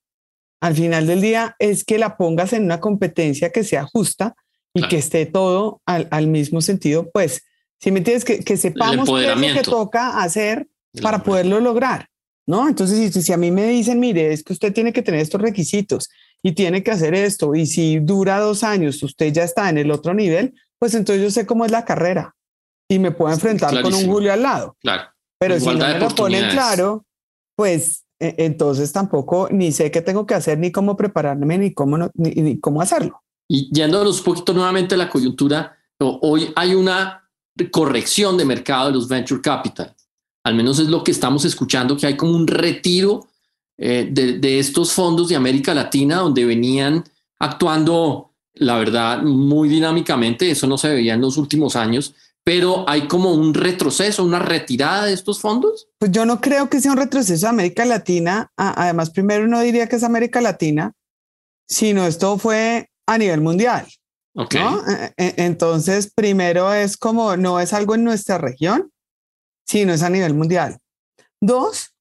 [0.61, 4.35] Al final del día es que la pongas en una competencia que sea justa
[4.73, 4.89] y claro.
[4.89, 7.09] que esté todo al, al, mismo sentido.
[7.11, 7.43] Pues,
[7.79, 10.67] si me entiendes, que, que sepamos qué es lo que toca hacer
[11.01, 12.07] para poderlo lograr.
[12.47, 12.67] ¿No?
[12.67, 15.41] Entonces, si, si a mí me dicen, mire, es que usted tiene que tener estos
[15.41, 16.09] requisitos
[16.43, 19.91] y tiene que hacer esto, y si dura dos años, usted ya está en el
[19.91, 22.35] otro nivel, pues entonces yo sé cómo es la carrera
[22.89, 24.75] y me puedo enfrentar con un Julio al lado.
[24.81, 25.03] Claro.
[25.39, 27.05] Pero si no me lo ponen claro,
[27.55, 31.97] pues eh, entonces tampoco ni sé qué tengo que hacer, ni cómo prepararme, ni cómo,
[31.97, 33.23] no, ni, ni, cómo hacerlo.
[33.47, 37.29] Y yéndonos un poquito nuevamente a la coyuntura, hoy hay una
[37.71, 39.95] corrección de mercado de los venture capital.
[40.43, 43.27] Al menos es lo que estamos escuchando, que hay como un retiro
[43.77, 47.03] eh, de, de estos fondos de América Latina, donde venían
[47.39, 50.49] actuando, la verdad, muy dinámicamente.
[50.49, 55.05] Eso no se veía en los últimos años pero hay como un retroceso, una retirada
[55.05, 55.89] de estos fondos.
[55.99, 58.51] Pues yo no creo que sea un retroceso de América Latina.
[58.57, 60.93] Además, primero no diría que es América Latina,
[61.67, 63.87] sino esto fue a nivel mundial.
[64.33, 64.61] Okay.
[64.61, 64.81] ¿no?
[64.89, 68.91] E, e, Entonces, primero es como no es algo en nuestra región,
[69.67, 70.77] sino es a nivel mundial.
[71.41, 71.93] Dos,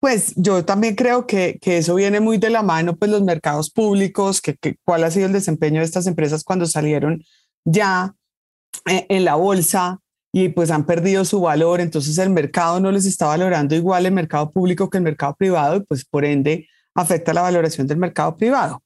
[0.00, 3.70] pues yo también creo que, que eso viene muy de la mano, pues los mercados
[3.70, 7.22] públicos, que, que cuál ha sido el desempeño de estas empresas cuando salieron
[7.64, 8.14] ya
[8.84, 10.00] en la bolsa
[10.32, 14.12] y pues han perdido su valor, entonces el mercado no les está valorando igual el
[14.12, 18.36] mercado público que el mercado privado y pues por ende afecta la valoración del mercado
[18.36, 18.82] privado.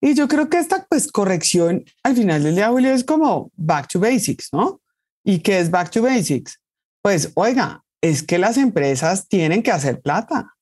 [0.00, 3.88] Y yo creo que esta pues corrección al final del día, Julio, es como back
[3.88, 4.80] to basics, ¿no?
[5.24, 6.60] ¿Y qué es back to basics?
[7.02, 10.54] Pues oiga, es que las empresas tienen que hacer plata.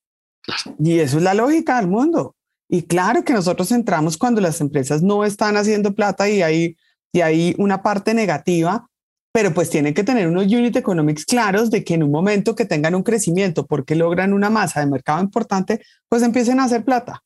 [0.78, 2.34] Y eso es la lógica del mundo.
[2.68, 6.76] Y claro que nosotros entramos cuando las empresas no están haciendo plata y hay
[7.16, 8.90] y hay una parte negativa,
[9.32, 12.66] pero pues tienen que tener unos unit economics claros de que en un momento que
[12.66, 17.22] tengan un crecimiento porque logran una masa de mercado importante, pues empiecen a hacer plata.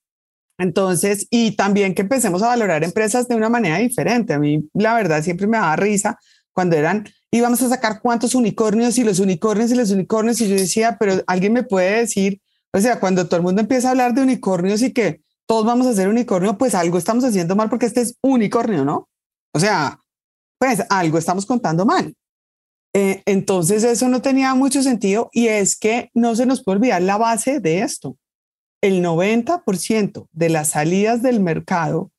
[0.60, 4.34] Entonces, y también que empecemos a valorar empresas de una manera diferente.
[4.34, 6.18] A mí, la verdad, siempre me daba risa
[6.52, 10.56] cuando eran, íbamos a sacar cuántos unicornios y los unicornios y los unicornios, y yo
[10.56, 12.42] decía, pero alguien me puede decir,
[12.74, 15.86] o sea, cuando todo el mundo empieza a hablar de unicornios y que todos vamos
[15.86, 19.08] a hacer unicornio, pues algo estamos haciendo mal porque este es unicornio, ¿no?
[19.54, 19.98] O sea,
[20.58, 22.14] pues algo estamos contando mal.
[22.92, 27.00] Eh, entonces eso no tenía mucho sentido y es que no se nos puede olvidar
[27.00, 28.18] la base de esto.
[28.82, 32.10] El 90% de las salidas del mercado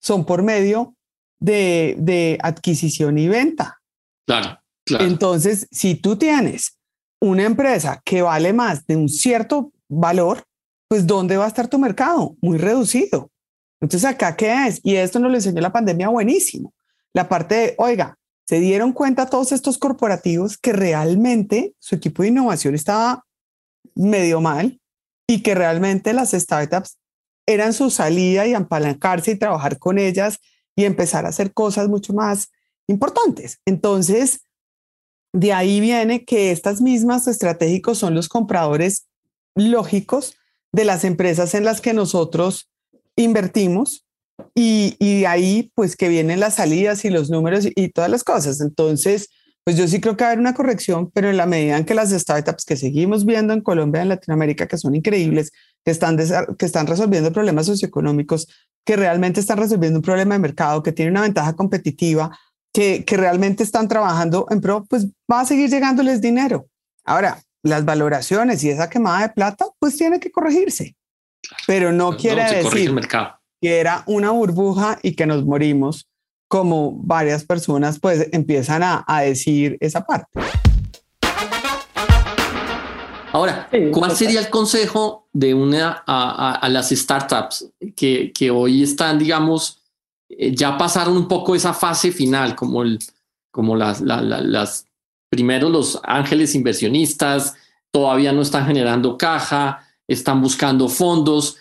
[0.00, 0.94] son por medio
[1.40, 3.80] de, de adquisición y venta.
[4.26, 5.04] Claro, claro.
[5.04, 6.78] Entonces, si tú tienes
[7.20, 10.44] una empresa que vale más de un cierto valor,
[10.88, 12.36] pues ¿dónde va a estar tu mercado?
[12.42, 13.30] Muy reducido.
[13.80, 14.80] Entonces, ¿acá qué es?
[14.82, 16.74] Y esto nos lo enseñó la pandemia buenísimo.
[17.14, 22.28] La parte de, oiga, se dieron cuenta todos estos corporativos que realmente su equipo de
[22.28, 23.24] innovación estaba
[23.94, 24.80] medio mal
[25.26, 26.98] y que realmente las startups
[27.46, 30.38] eran su salida y apalancarse y trabajar con ellas
[30.76, 32.50] y empezar a hacer cosas mucho más
[32.86, 33.60] importantes.
[33.66, 34.40] Entonces,
[35.32, 39.06] de ahí viene que estas mismas estratégicos son los compradores
[39.54, 40.36] lógicos
[40.72, 42.70] de las empresas en las que nosotros
[43.16, 44.06] invertimos
[44.54, 48.24] y, y, de ahí pues que vienen las salidas y los números y, todas las
[48.24, 48.60] cosas.
[48.60, 49.28] Entonces,
[49.64, 51.84] pues yo sí creo que va a haber una corrección, pero en la medida en
[51.84, 55.52] que las startups que seguimos viendo en Colombia, en Latinoamérica, que son increíbles,
[55.84, 56.16] que están,
[56.58, 58.48] que están resolviendo problemas socioeconómicos,
[58.84, 62.36] que realmente están resolviendo un problema de mercado, que tienen una ventaja competitiva,
[62.72, 66.66] que, que realmente están trabajando en pro, pues va a seguir llegándoles dinero.
[67.04, 70.96] Ahora, las valoraciones y esa quemada de plata, pues tiene que corregirse,
[71.66, 72.92] pero no quiere decir
[73.60, 76.08] que era una burbuja y que nos morimos
[76.52, 80.38] como varias personas pues empiezan a, a decir esa parte.
[83.32, 89.18] Ahora, ¿cuál sería el consejo de una a, a, las startups que, que, hoy están,
[89.18, 89.78] digamos,
[90.28, 92.98] eh, ya pasaron un poco esa fase final, como, el,
[93.50, 94.84] como las, las
[95.30, 97.54] primero los ángeles inversionistas
[97.90, 101.56] todavía no están generando caja, están buscando fondos.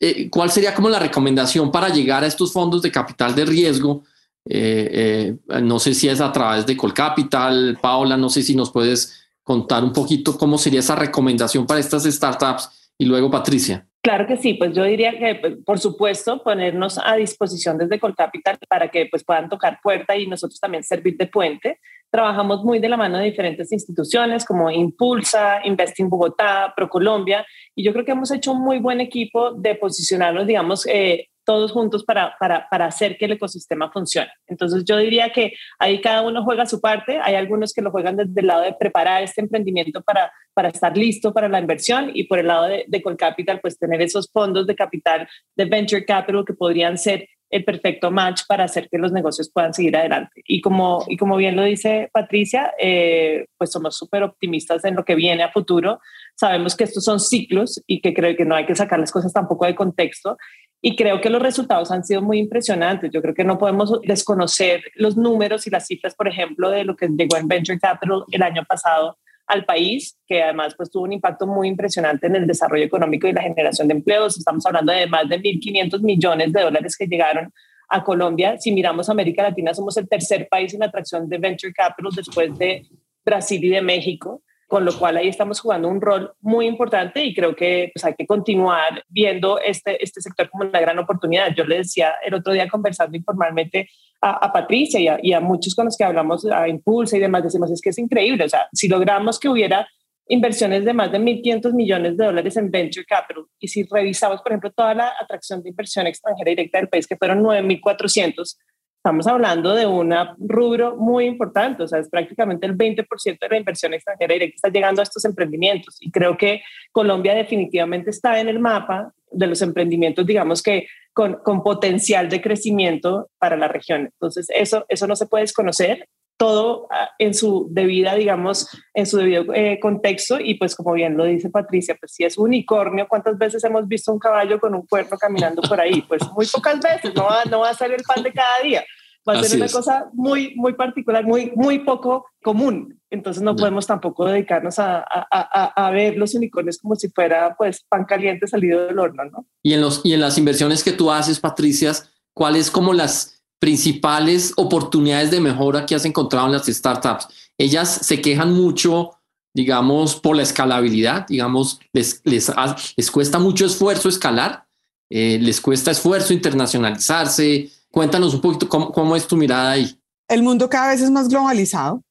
[0.00, 4.02] Eh, ¿Cuál sería como la recomendación para llegar a estos fondos de capital de riesgo?
[4.52, 8.72] Eh, eh, no sé si es a través de Colcapital, Paola, no sé si nos
[8.72, 13.86] puedes contar un poquito cómo sería esa recomendación para estas startups y luego Patricia.
[14.02, 18.88] Claro que sí, pues yo diría que, por supuesto, ponernos a disposición desde Colcapital para
[18.88, 21.78] que pues, puedan tocar puerta y nosotros también servir de puente.
[22.10, 27.92] Trabajamos muy de la mano de diferentes instituciones como Impulsa, Investing Bogotá, ProColombia, y yo
[27.92, 32.36] creo que hemos hecho un muy buen equipo de posicionarnos, digamos, eh, todos juntos para,
[32.38, 34.30] para, para, hacer que el ecosistema funcione.
[34.46, 38.16] Entonces yo diría que ahí cada uno juega su parte, hay algunos que lo juegan
[38.16, 42.28] desde el lado de preparar este emprendimiento para, para estar listo para la inversión y
[42.28, 46.44] por el lado de, de Colcapital, pues tener esos fondos de capital, de venture capital
[46.46, 50.40] que podrían ser el perfecto match para hacer que los negocios puedan seguir adelante.
[50.46, 55.04] Y como, y como bien lo dice Patricia, eh, pues somos súper optimistas en lo
[55.04, 55.98] que viene a futuro.
[56.36, 59.32] Sabemos que estos son ciclos y que creo que no hay que sacar las cosas
[59.32, 60.38] tampoco de contexto
[60.82, 63.10] y creo que los resultados han sido muy impresionantes.
[63.12, 66.96] Yo creo que no podemos desconocer los números y las cifras, por ejemplo, de lo
[66.96, 71.12] que llegó en Venture Capital el año pasado al país, que además pues, tuvo un
[71.12, 74.38] impacto muy impresionante en el desarrollo económico y la generación de empleos.
[74.38, 77.52] Estamos hablando de más de 1.500 millones de dólares que llegaron
[77.88, 78.56] a Colombia.
[78.58, 82.86] Si miramos América Latina, somos el tercer país en atracción de Venture Capital después de
[83.24, 87.34] Brasil y de México con lo cual ahí estamos jugando un rol muy importante y
[87.34, 91.52] creo que pues, hay que continuar viendo este, este sector como una gran oportunidad.
[91.56, 95.96] Yo le decía el otro día conversando informalmente a, Patricia y a, muchos con los
[95.96, 99.40] que hablamos, a Impulsa y demás, decimos, es que es increíble, o sea, si logramos
[99.40, 99.88] que hubiera
[100.28, 104.52] inversiones de más de 1.500 millones de dólares en venture capital y si revisamos, por
[104.52, 108.56] ejemplo, toda la atracción de inversión extranjera directa del país, que fueron 9.400,
[109.00, 113.56] estamos hablando de un rubro muy importante, o sea, es prácticamente el 20% de la
[113.56, 116.60] inversión extranjera directa está llegando a estos emprendimientos y creo que
[116.92, 122.42] Colombia definitivamente está en el mapa de los emprendimientos, digamos que con, con potencial de
[122.42, 124.02] crecimiento para la región.
[124.02, 126.06] Entonces, eso, eso no se puede desconocer
[126.40, 131.14] todo ah, en su debida, digamos, en su debido eh, contexto y pues como bien
[131.14, 134.86] lo dice Patricia, pues si es unicornio, ¿cuántas veces hemos visto un caballo con un
[134.86, 136.00] cuerno caminando por ahí?
[136.00, 138.82] Pues muy pocas veces, no va, no va a ser el pan de cada día,
[139.28, 142.98] va a ser una cosa muy, muy particular, muy, muy poco común.
[143.10, 147.84] Entonces no, podemos tampoco dedicarnos a, a, a, ver los unicornios como si fuera pues
[147.86, 149.46] pan caliente salido del horno, ¿no?
[149.62, 151.92] Y en, los, y en las inversiones que tú haces, Patricia,
[152.32, 157.28] ¿cuáles como las principales oportunidades de mejora que has encontrado en las startups?
[157.56, 159.10] Ellas se quejan mucho,
[159.54, 162.50] digamos, por la escalabilidad, digamos, les, les,
[162.96, 164.66] les cuesta mucho esfuerzo escalar,
[165.08, 167.70] eh, les cuesta esfuerzo internacionalizarse.
[167.90, 169.96] Cuéntanos un poquito cómo, cómo es tu mirada ahí.
[170.28, 172.02] El mundo cada vez es más globalizado.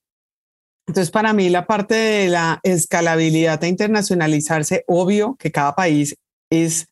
[0.87, 6.15] Entonces, para mí, la parte de la escalabilidad e internacionalizarse, obvio que cada país
[6.49, 6.87] es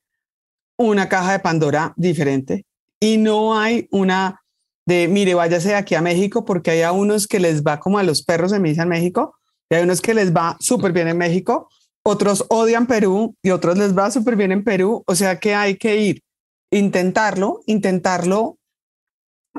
[0.77, 2.65] una caja de Pandora diferente
[2.99, 4.41] y no hay una
[4.87, 8.03] de, mire, váyase aquí a México porque hay a unos que les va como a
[8.03, 9.35] los perros en misa en México,
[9.69, 11.69] y hay unos que les va súper bien en México,
[12.03, 15.75] otros odian Perú y otros les va súper bien en Perú, o sea que hay
[15.75, 16.23] que ir,
[16.71, 18.57] intentarlo, intentarlo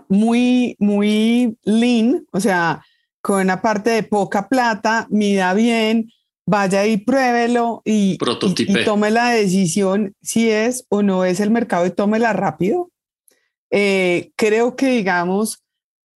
[0.08, 2.82] muy, muy lean, o sea,
[3.20, 6.10] con una parte de poca plata, mida bien,
[6.46, 11.50] vaya y pruébelo y, y, y, tome la decisión si es o no es el
[11.50, 12.90] mercado y tómela rápido.
[13.70, 15.62] Eh, creo que, digamos,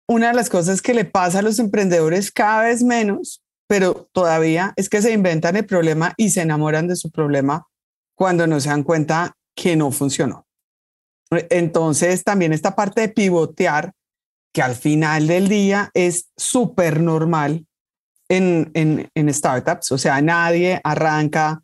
[0.08, 4.74] una de las cosas que le pasa a los emprendedores cada vez menos, pero todavía
[4.76, 7.68] es que se inventan el problema y se enamoran de su problema
[8.16, 10.48] cuando no se dan cuenta que no funcionó.
[11.30, 13.94] Entonces, también esta parte de pivotear,
[14.52, 17.68] que al final del día es súper normal
[18.30, 21.62] en, en, en, startups, o sea, nadie arranca,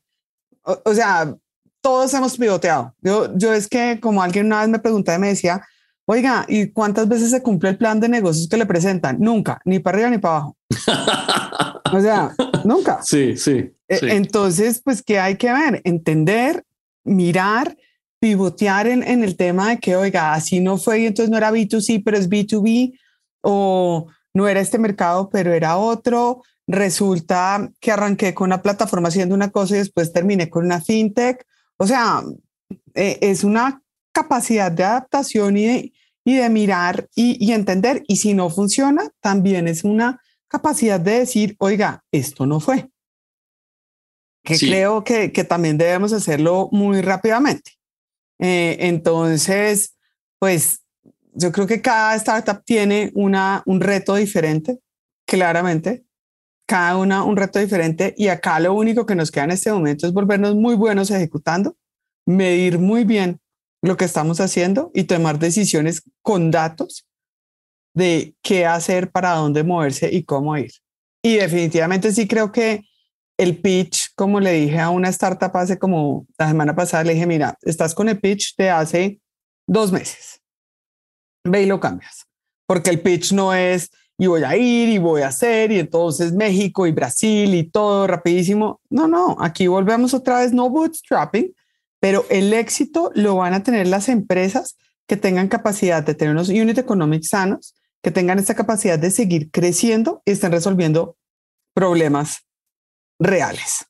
[0.61, 1.35] o, o, sea,
[1.81, 2.93] todos hemos pivoteado.
[3.01, 5.65] Yo, yo es que como alguien una vez me preguntaba me decía,
[6.07, 9.17] Oiga, ¿y cuántas veces se cumple el plan de negocios que le presentan?
[9.19, 10.57] Nunca, ni para arriba ni para abajo.
[11.91, 12.99] o sea, nunca.
[13.01, 15.81] Sí, sí, e, Entonces, pues, ¿qué hay que ver?
[15.83, 16.63] Entender,
[17.03, 17.75] mirar,
[18.19, 21.51] pivotear en, en, el tema de que, oiga, así no fue y entonces no era
[21.51, 22.93] B2C, pero es B2B,
[23.41, 26.43] o no era este mercado, pero era otro.
[26.67, 31.45] Resulta que arranqué con una plataforma haciendo una cosa y después terminé con una fintech.
[31.77, 32.23] O sea,
[32.93, 33.81] e, es una
[34.15, 35.93] capacidad de adaptación y de,
[36.23, 38.03] y de mirar y, entender.
[38.07, 42.89] Y si no funciona, también es una capacidad de decir, oiga, esto no fue.
[44.41, 47.71] Que creo que, que, también debemos hacerlo muy rápidamente.
[48.39, 49.95] Eh, entonces,
[50.39, 50.81] pues
[51.33, 54.79] yo creo que cada startup tiene una, un reto diferente,
[55.27, 56.05] claramente.
[56.67, 58.13] Cada una un reto diferente.
[58.17, 61.75] Y acá lo único que nos queda en este momento es volvernos muy buenos ejecutando,
[62.25, 63.41] medir muy bien
[63.85, 67.07] lo que estamos haciendo y tomar decisiones con datos
[67.93, 70.71] de qué hacer, para dónde moverse y cómo ir.
[71.23, 72.81] Y definitivamente sí creo que
[73.37, 77.25] el pitch, como le dije a una startup hace como la semana pasada, le dije,
[77.25, 79.19] mira, estás con el pitch de hace
[79.67, 80.41] dos meses.
[81.43, 82.25] Ve y lo cambias.
[82.67, 86.33] Porque el pitch no es, y voy a ir y voy a hacer, y entonces
[86.33, 88.81] México y Brasil y todo rapidísimo.
[88.89, 91.53] No, no, aquí volvemos otra vez, no bootstrapping,
[92.05, 94.77] pero el éxito lo van a tener las empresas
[95.07, 99.49] que tengan capacidad de tener unos unit economics sanos, que tengan esta capacidad de seguir
[99.49, 101.17] creciendo y estén resolviendo
[101.73, 102.45] problemas
[103.19, 103.87] reales.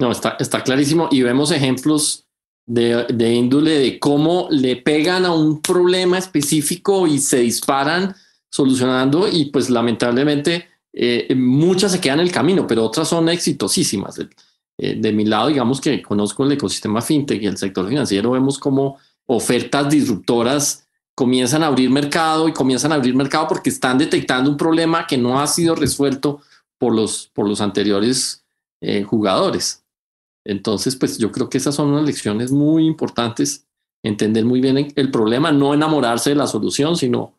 [0.00, 2.26] No, está, está clarísimo y vemos ejemplos
[2.66, 8.16] de, de índole de cómo le pegan a un problema específico y se disparan
[8.50, 14.18] solucionando y pues lamentablemente eh, muchas se quedan en el camino, pero otras son exitosísimas.
[14.78, 18.58] Eh, de mi lado, digamos que conozco el ecosistema fintech y el sector financiero, vemos
[18.58, 24.50] como ofertas disruptoras comienzan a abrir mercado y comienzan a abrir mercado porque están detectando
[24.50, 26.40] un problema que no ha sido resuelto
[26.78, 28.44] por los, por los anteriores
[28.80, 29.84] eh, jugadores.
[30.44, 33.66] Entonces, pues yo creo que esas son unas lecciones muy importantes,
[34.02, 37.38] entender muy bien el problema, no enamorarse de la solución, sino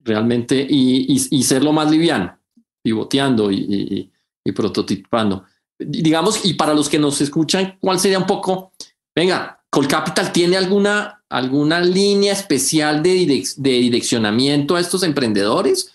[0.00, 2.36] realmente y, y, ser lo más liviano,
[2.82, 4.10] pivoteando y,
[4.44, 5.44] y prototipando
[5.78, 8.72] digamos, y para los que nos escuchan, ¿cuál sería un poco,
[9.14, 15.92] venga, Colcapital tiene alguna, alguna línea especial de, de direccionamiento a estos emprendedores?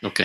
[0.02, 0.20] Ok.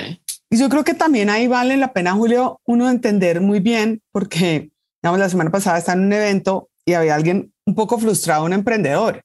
[0.50, 4.70] Y yo creo que también ahí vale la pena, Julio, uno entender muy bien, porque,
[5.02, 8.54] digamos, la semana pasada estaba en un evento y había alguien un poco frustrado, un
[8.54, 9.22] emprendedor.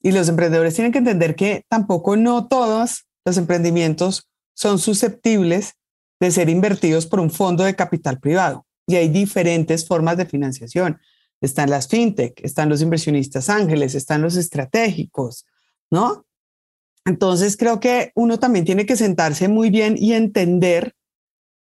[0.00, 5.74] Y los emprendedores tienen que entender que tampoco no todos los emprendimientos son susceptibles
[6.20, 10.98] de ser invertidos por un fondo de capital privado y hay diferentes formas de financiación.
[11.40, 15.46] Están las fintech, están los inversionistas ángeles, están los estratégicos,
[15.90, 16.26] ¿no?
[17.04, 20.94] Entonces creo que uno también tiene que sentarse muy bien y entender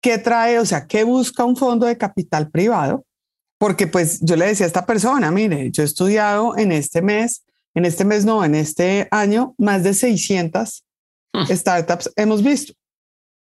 [0.01, 3.05] qué trae, o sea, qué busca un fondo de capital privado,
[3.59, 7.45] porque pues yo le decía a esta persona, mire, yo he estudiado en este mes,
[7.75, 10.85] en este mes no, en este año, más de 600
[11.33, 11.53] hmm.
[11.53, 12.73] startups hemos visto.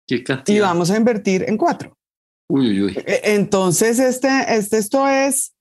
[0.07, 1.97] y vamos a invertir en cuatro.
[2.49, 5.53] E, entonces, este, este, esto es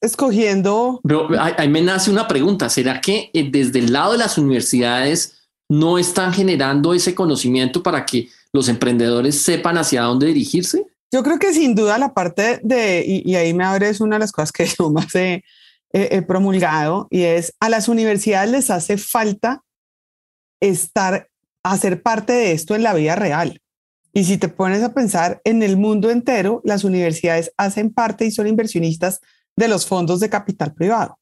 [0.00, 1.00] escogiendo.
[1.02, 5.48] Pero ahí me nace una pregunta: ¿será que eh, desde el lado de las universidades
[5.68, 10.86] no están generando ese conocimiento para que los emprendedores sepan hacia dónde dirigirse?
[11.12, 14.32] Yo creo que sin duda la parte de, y, ahí me abres una de las
[14.32, 15.44] cosas que yo más he,
[15.92, 19.62] he promulgado, y es a las universidades les hace falta
[20.60, 21.28] estar,
[21.62, 23.60] hacer parte de esto en la vida real.
[24.12, 28.30] Y si te pones a pensar en el mundo entero, las universidades hacen parte y
[28.30, 29.20] son inversionistas
[29.56, 31.18] de los fondos de capital privado.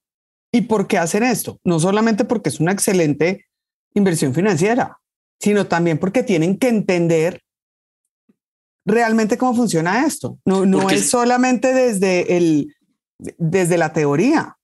[0.53, 1.61] ¿Y por qué hacen esto?
[1.64, 3.47] No solamente porque es una excelente
[3.95, 4.99] inversión financiera,
[5.41, 7.43] sino también porque tienen que entender
[8.87, 10.39] realmente cómo funciona esto.
[10.47, 12.74] No, no es solamente desde, el,
[13.18, 14.57] desde la teoría.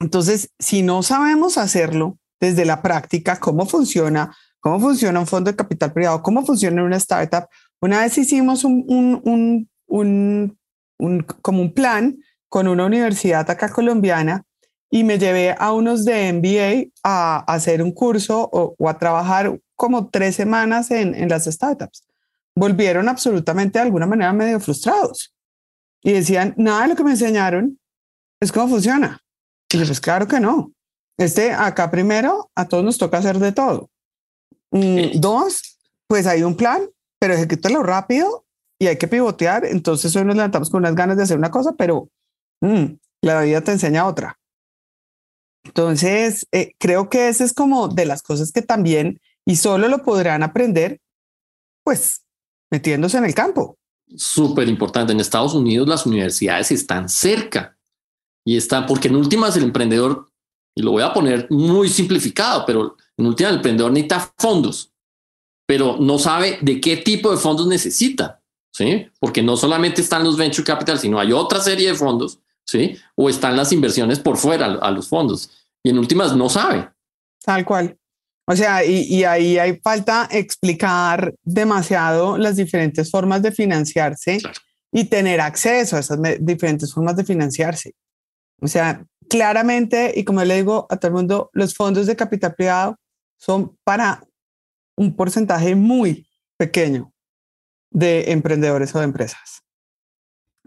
[0.00, 5.56] Entonces, si no sabemos hacerlo desde la práctica, cómo funciona, cómo funciona un fondo de
[5.56, 7.48] capital privado, cómo funciona una startup,
[7.80, 10.58] una vez hicimos un, un, un,
[10.98, 12.16] un, como un plan
[12.48, 14.44] con una universidad acá colombiana
[14.90, 19.58] y me llevé a unos de MBA a, hacer un curso o, o, a trabajar
[19.74, 22.06] como tres semanas en, en las startups.
[22.56, 25.34] Volvieron absolutamente de alguna manera medio frustrados
[26.02, 27.78] y decían, nada de lo que me enseñaron
[28.40, 29.20] es cómo funciona.
[29.72, 30.72] Y yo, pues claro que no.
[31.18, 33.90] Este, acá primero, a todos nos toca hacer de todo.
[34.70, 35.78] Mm, dos,
[36.08, 36.82] pues hay un plan,
[37.18, 38.44] pero ejecútalo rápido
[38.78, 39.64] y hay que pivotear.
[39.64, 42.08] Entonces hoy nos levantamos con unas ganas de hacer una cosa, pero
[42.60, 42.84] mm,
[43.22, 44.38] la vida te enseña otra.
[45.64, 50.02] Entonces, eh, creo que ese es como de las cosas que también, y solo lo
[50.02, 51.00] podrán aprender,
[51.84, 52.24] pues,
[52.72, 53.78] metiéndose en el campo.
[54.16, 55.12] Súper importante.
[55.12, 57.76] En Estados Unidos las universidades están cerca
[58.44, 60.28] y está, porque en últimas el emprendedor,
[60.74, 64.90] y lo voy a poner muy simplificado, pero en últimas el emprendedor necesita fondos,
[65.66, 68.42] pero no sabe de qué tipo de fondos necesita,
[68.72, 69.06] ¿sí?
[69.20, 72.96] Porque no solamente están los venture capital, sino hay otra serie de fondos, ¿sí?
[73.14, 75.50] O están las inversiones por fuera a los fondos.
[75.84, 76.90] Y en últimas no sabe.
[77.44, 77.98] Tal cual.
[78.46, 84.38] O sea, y, y, ahí hay falta explicar demasiado las diferentes formas de financiarse
[84.92, 87.94] y tener acceso a esas diferentes formas de financiarse.
[88.60, 92.54] O sea, claramente, y como le digo a todo el mundo, los fondos de capital
[92.54, 92.96] privado
[93.38, 94.24] son para
[94.96, 96.28] un porcentaje muy
[96.58, 97.12] pequeño
[97.90, 99.62] de emprendedores o de empresas.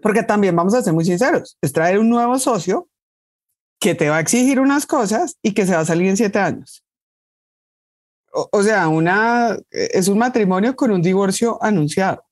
[0.01, 2.89] Porque también vamos a ser muy sinceros, es traer un nuevo socio
[3.79, 6.39] que te va a exigir unas cosas y que se va a salir en siete
[6.39, 6.84] años.
[8.35, 12.25] O, sea, una, es un matrimonio con un divorcio anunciado.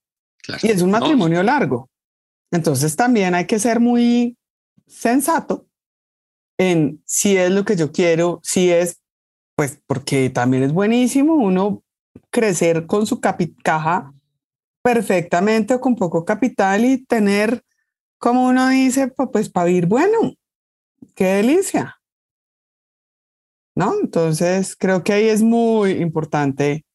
[0.61, 1.89] Y es un matrimonio largo.
[2.51, 4.37] Entonces también hay que ser muy
[4.85, 5.65] sensato
[6.57, 9.01] en si es lo que yo quiero, si es,
[9.55, 11.83] pues porque también es buenísimo uno
[12.29, 14.13] crecer con su caja
[14.83, 17.63] perfectamente o con poco capital y tener,
[18.19, 20.35] como uno dice, pues para vivir bueno.
[21.15, 21.99] Qué delicia.
[23.75, 23.93] ¿No?
[24.01, 26.85] Entonces, creo que ahí es muy importante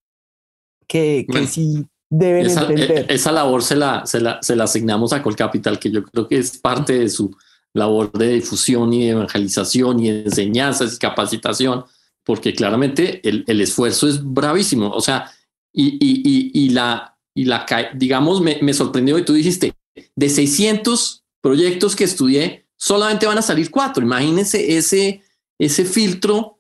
[0.86, 3.06] que, que sí deben esa, e, entender.
[3.08, 6.38] Esa labor se la, se la, se la asignamos a Colcapital, que yo creo que
[6.38, 7.36] es parte de su,
[7.74, 11.84] labor de difusión y de evangelización y de enseñanza y capacitación,
[12.24, 14.90] porque claramente el, el, esfuerzo es bravísimo.
[14.90, 15.30] O sea,
[15.72, 17.64] y, y, y, la, y la,
[17.94, 19.72] digamos, me, me sorprendió y tú dijiste,
[20.14, 24.04] de 600 proyectos que estudié, solamente van a salir cuatro.
[24.04, 25.22] Imagínense ese,
[25.58, 26.57] ese filtro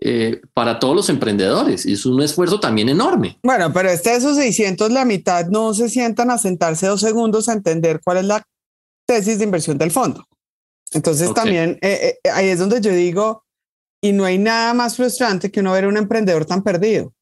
[0.00, 1.86] eh, para todos los emprendedores.
[1.86, 3.38] Es un esfuerzo también enorme.
[3.42, 7.48] Bueno, pero este de esos 600, la mitad no se sientan a sentarse dos segundos
[7.48, 8.42] a entender cuál es la
[9.06, 10.24] tesis de inversión del fondo.
[10.92, 13.44] Entonces también eh, eh, ahí es donde yo digo,
[14.02, 17.12] y no hay nada más frustrante que uno ver a un emprendedor tan perdido.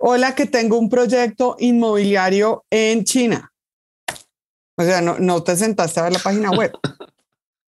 [0.00, 3.52] Hola, que tengo un proyecto inmobiliario en China.
[4.76, 6.72] O sea, no, no te sentaste a ver la página web.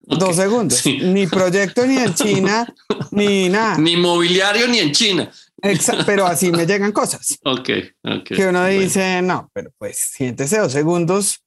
[0.02, 0.84] Dos segundos.
[0.86, 2.74] Ni proyecto ni en China,
[3.10, 3.78] ni nada.
[3.78, 5.30] Ni inmobiliario ni en China.
[5.62, 7.38] Exacto, pero así me llegan cosas.
[7.44, 7.70] Ok,
[8.02, 8.24] ok.
[8.24, 11.44] Que uno dice, no, pero pues siéntese dos segundos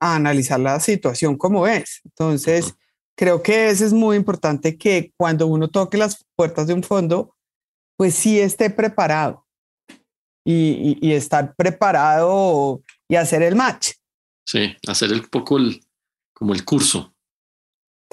[0.00, 2.00] a analizar la situación como es.
[2.04, 2.74] Entonces,
[3.16, 7.36] creo que eso es muy importante que cuando uno toque las puertas de un fondo,
[7.96, 9.46] pues sí esté preparado
[10.44, 13.92] y, y, estar preparado y hacer el match.
[14.44, 15.80] Sí, hacer un poco el,
[16.32, 17.11] como el curso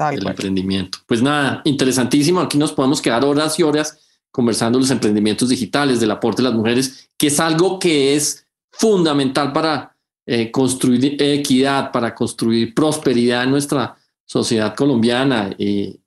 [0.08, 1.00] del emprendimiento.
[1.06, 2.39] Pues nada, interesantísimo.
[2.39, 3.97] Aquí nos podemos quedar horas y horas
[4.32, 9.52] conversando los emprendimientos digitales, del aporte de las mujeres, que es algo que es fundamental
[9.52, 9.95] para
[10.26, 16.00] eh, construir equidad, para construir prosperidad en nuestra sociedad colombiana y,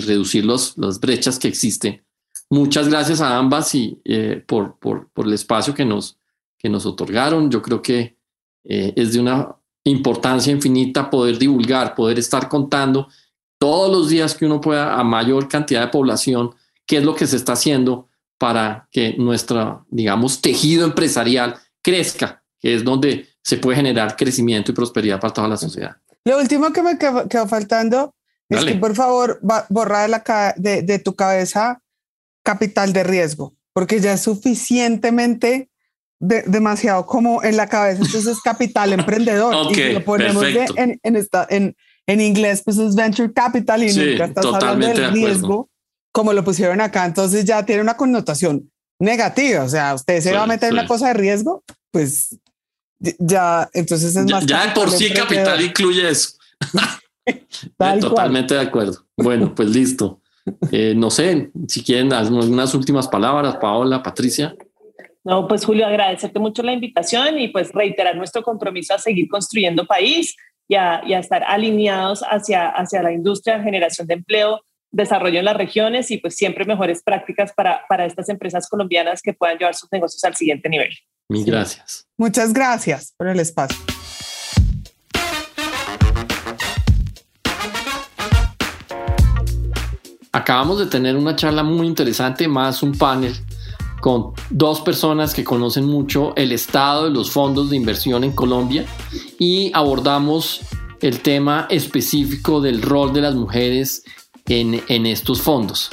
[0.00, 2.02] reducir los, las brechas que existen.
[2.50, 6.18] Muchas gracias a ambas y eh, por, por, por, el espacio que nos,
[6.58, 7.50] que nos otorgaron.
[7.50, 8.16] Yo creo que
[8.64, 13.08] eh, es de una importancia infinita poder divulgar, poder estar contando
[13.60, 16.54] todos los días que uno pueda a mayor cantidad de población
[16.86, 18.08] qué es lo que se está haciendo
[18.38, 24.74] para que nuestro, digamos, tejido empresarial crezca, que es donde se puede generar crecimiento y
[24.74, 25.96] prosperidad para toda la sociedad.
[26.24, 28.14] Lo último que me quedó, faltando
[28.48, 29.38] es que por favor
[29.68, 31.82] borra de, la, de, de, tu cabeza
[32.42, 35.70] capital de riesgo, porque ya es suficientemente
[36.18, 39.70] demasiado como en la cabeza, entonces es capital emprendedor.
[39.70, 40.44] y si lo ponemos
[40.76, 41.76] en, en, esta, en,
[42.12, 45.68] en, inglés, pues es venture capital y nunca estás hablando del riesgo,
[46.12, 49.64] como lo pusieron acá, entonces ya tiene una connotación negativa.
[49.64, 52.38] O sea, usted se va a meter en una cosa de riesgo, pues
[52.98, 54.46] Ya, entonces es más.
[54.46, 56.36] Ya, por sí capital incluye eso.
[58.00, 59.06] Totalmente de acuerdo.
[59.16, 60.20] Bueno, pues listo.
[60.70, 64.54] Eh, no sé si quieren algunas últimas palabras, Paola, Patricia.
[65.22, 69.86] No, pues Julio, agradecerte mucho la invitación y pues reiterar nuestro compromiso a seguir construyendo
[69.86, 70.34] país
[70.70, 74.60] y a, estar alineados hacia, hacia la industria, generación de empleo,
[74.92, 79.32] desarrollo en las regiones y pues siempre mejores prácticas para, para estas empresas colombianas que
[79.32, 80.90] puedan llevar sus negocios al siguiente nivel.
[81.28, 82.06] Mil gracias.
[82.16, 83.76] Muchas gracias por el espacio.
[90.32, 93.34] Acabamos de tener una charla muy interesante, más un panel
[94.00, 98.84] con dos personas que conocen mucho el estado de los fondos de inversión en Colombia
[99.38, 100.60] y abordamos
[101.00, 104.04] el tema específico del rol de las mujeres
[104.46, 105.90] en, en estos fondos.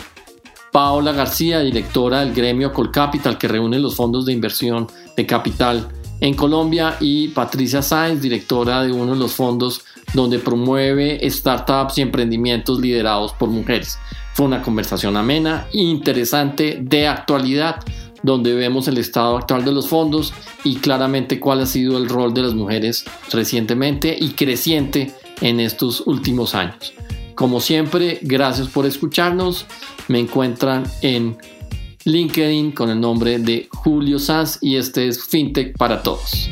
[0.72, 5.90] Paola García, directora del gremio Colcapital, que reúne los fondos de inversión de capital
[6.20, 9.82] en Colombia, y Patricia Sáenz, directora de uno de los fondos
[10.14, 14.00] donde promueve startups y emprendimientos liderados por mujeres.
[14.38, 17.78] Fue una conversación amena, interesante, de actualidad,
[18.22, 20.32] donde vemos el estado actual de los fondos
[20.64, 25.12] y claramente cuál ha sido el rol de las mujeres recientemente y creciente
[25.42, 26.94] en estos últimos años.
[27.34, 29.66] Como siempre, gracias por escucharnos.
[30.08, 31.36] Me encuentran en
[32.04, 36.48] LinkedIn con el nombre de Julio Sanz y este es FinTech para Todos.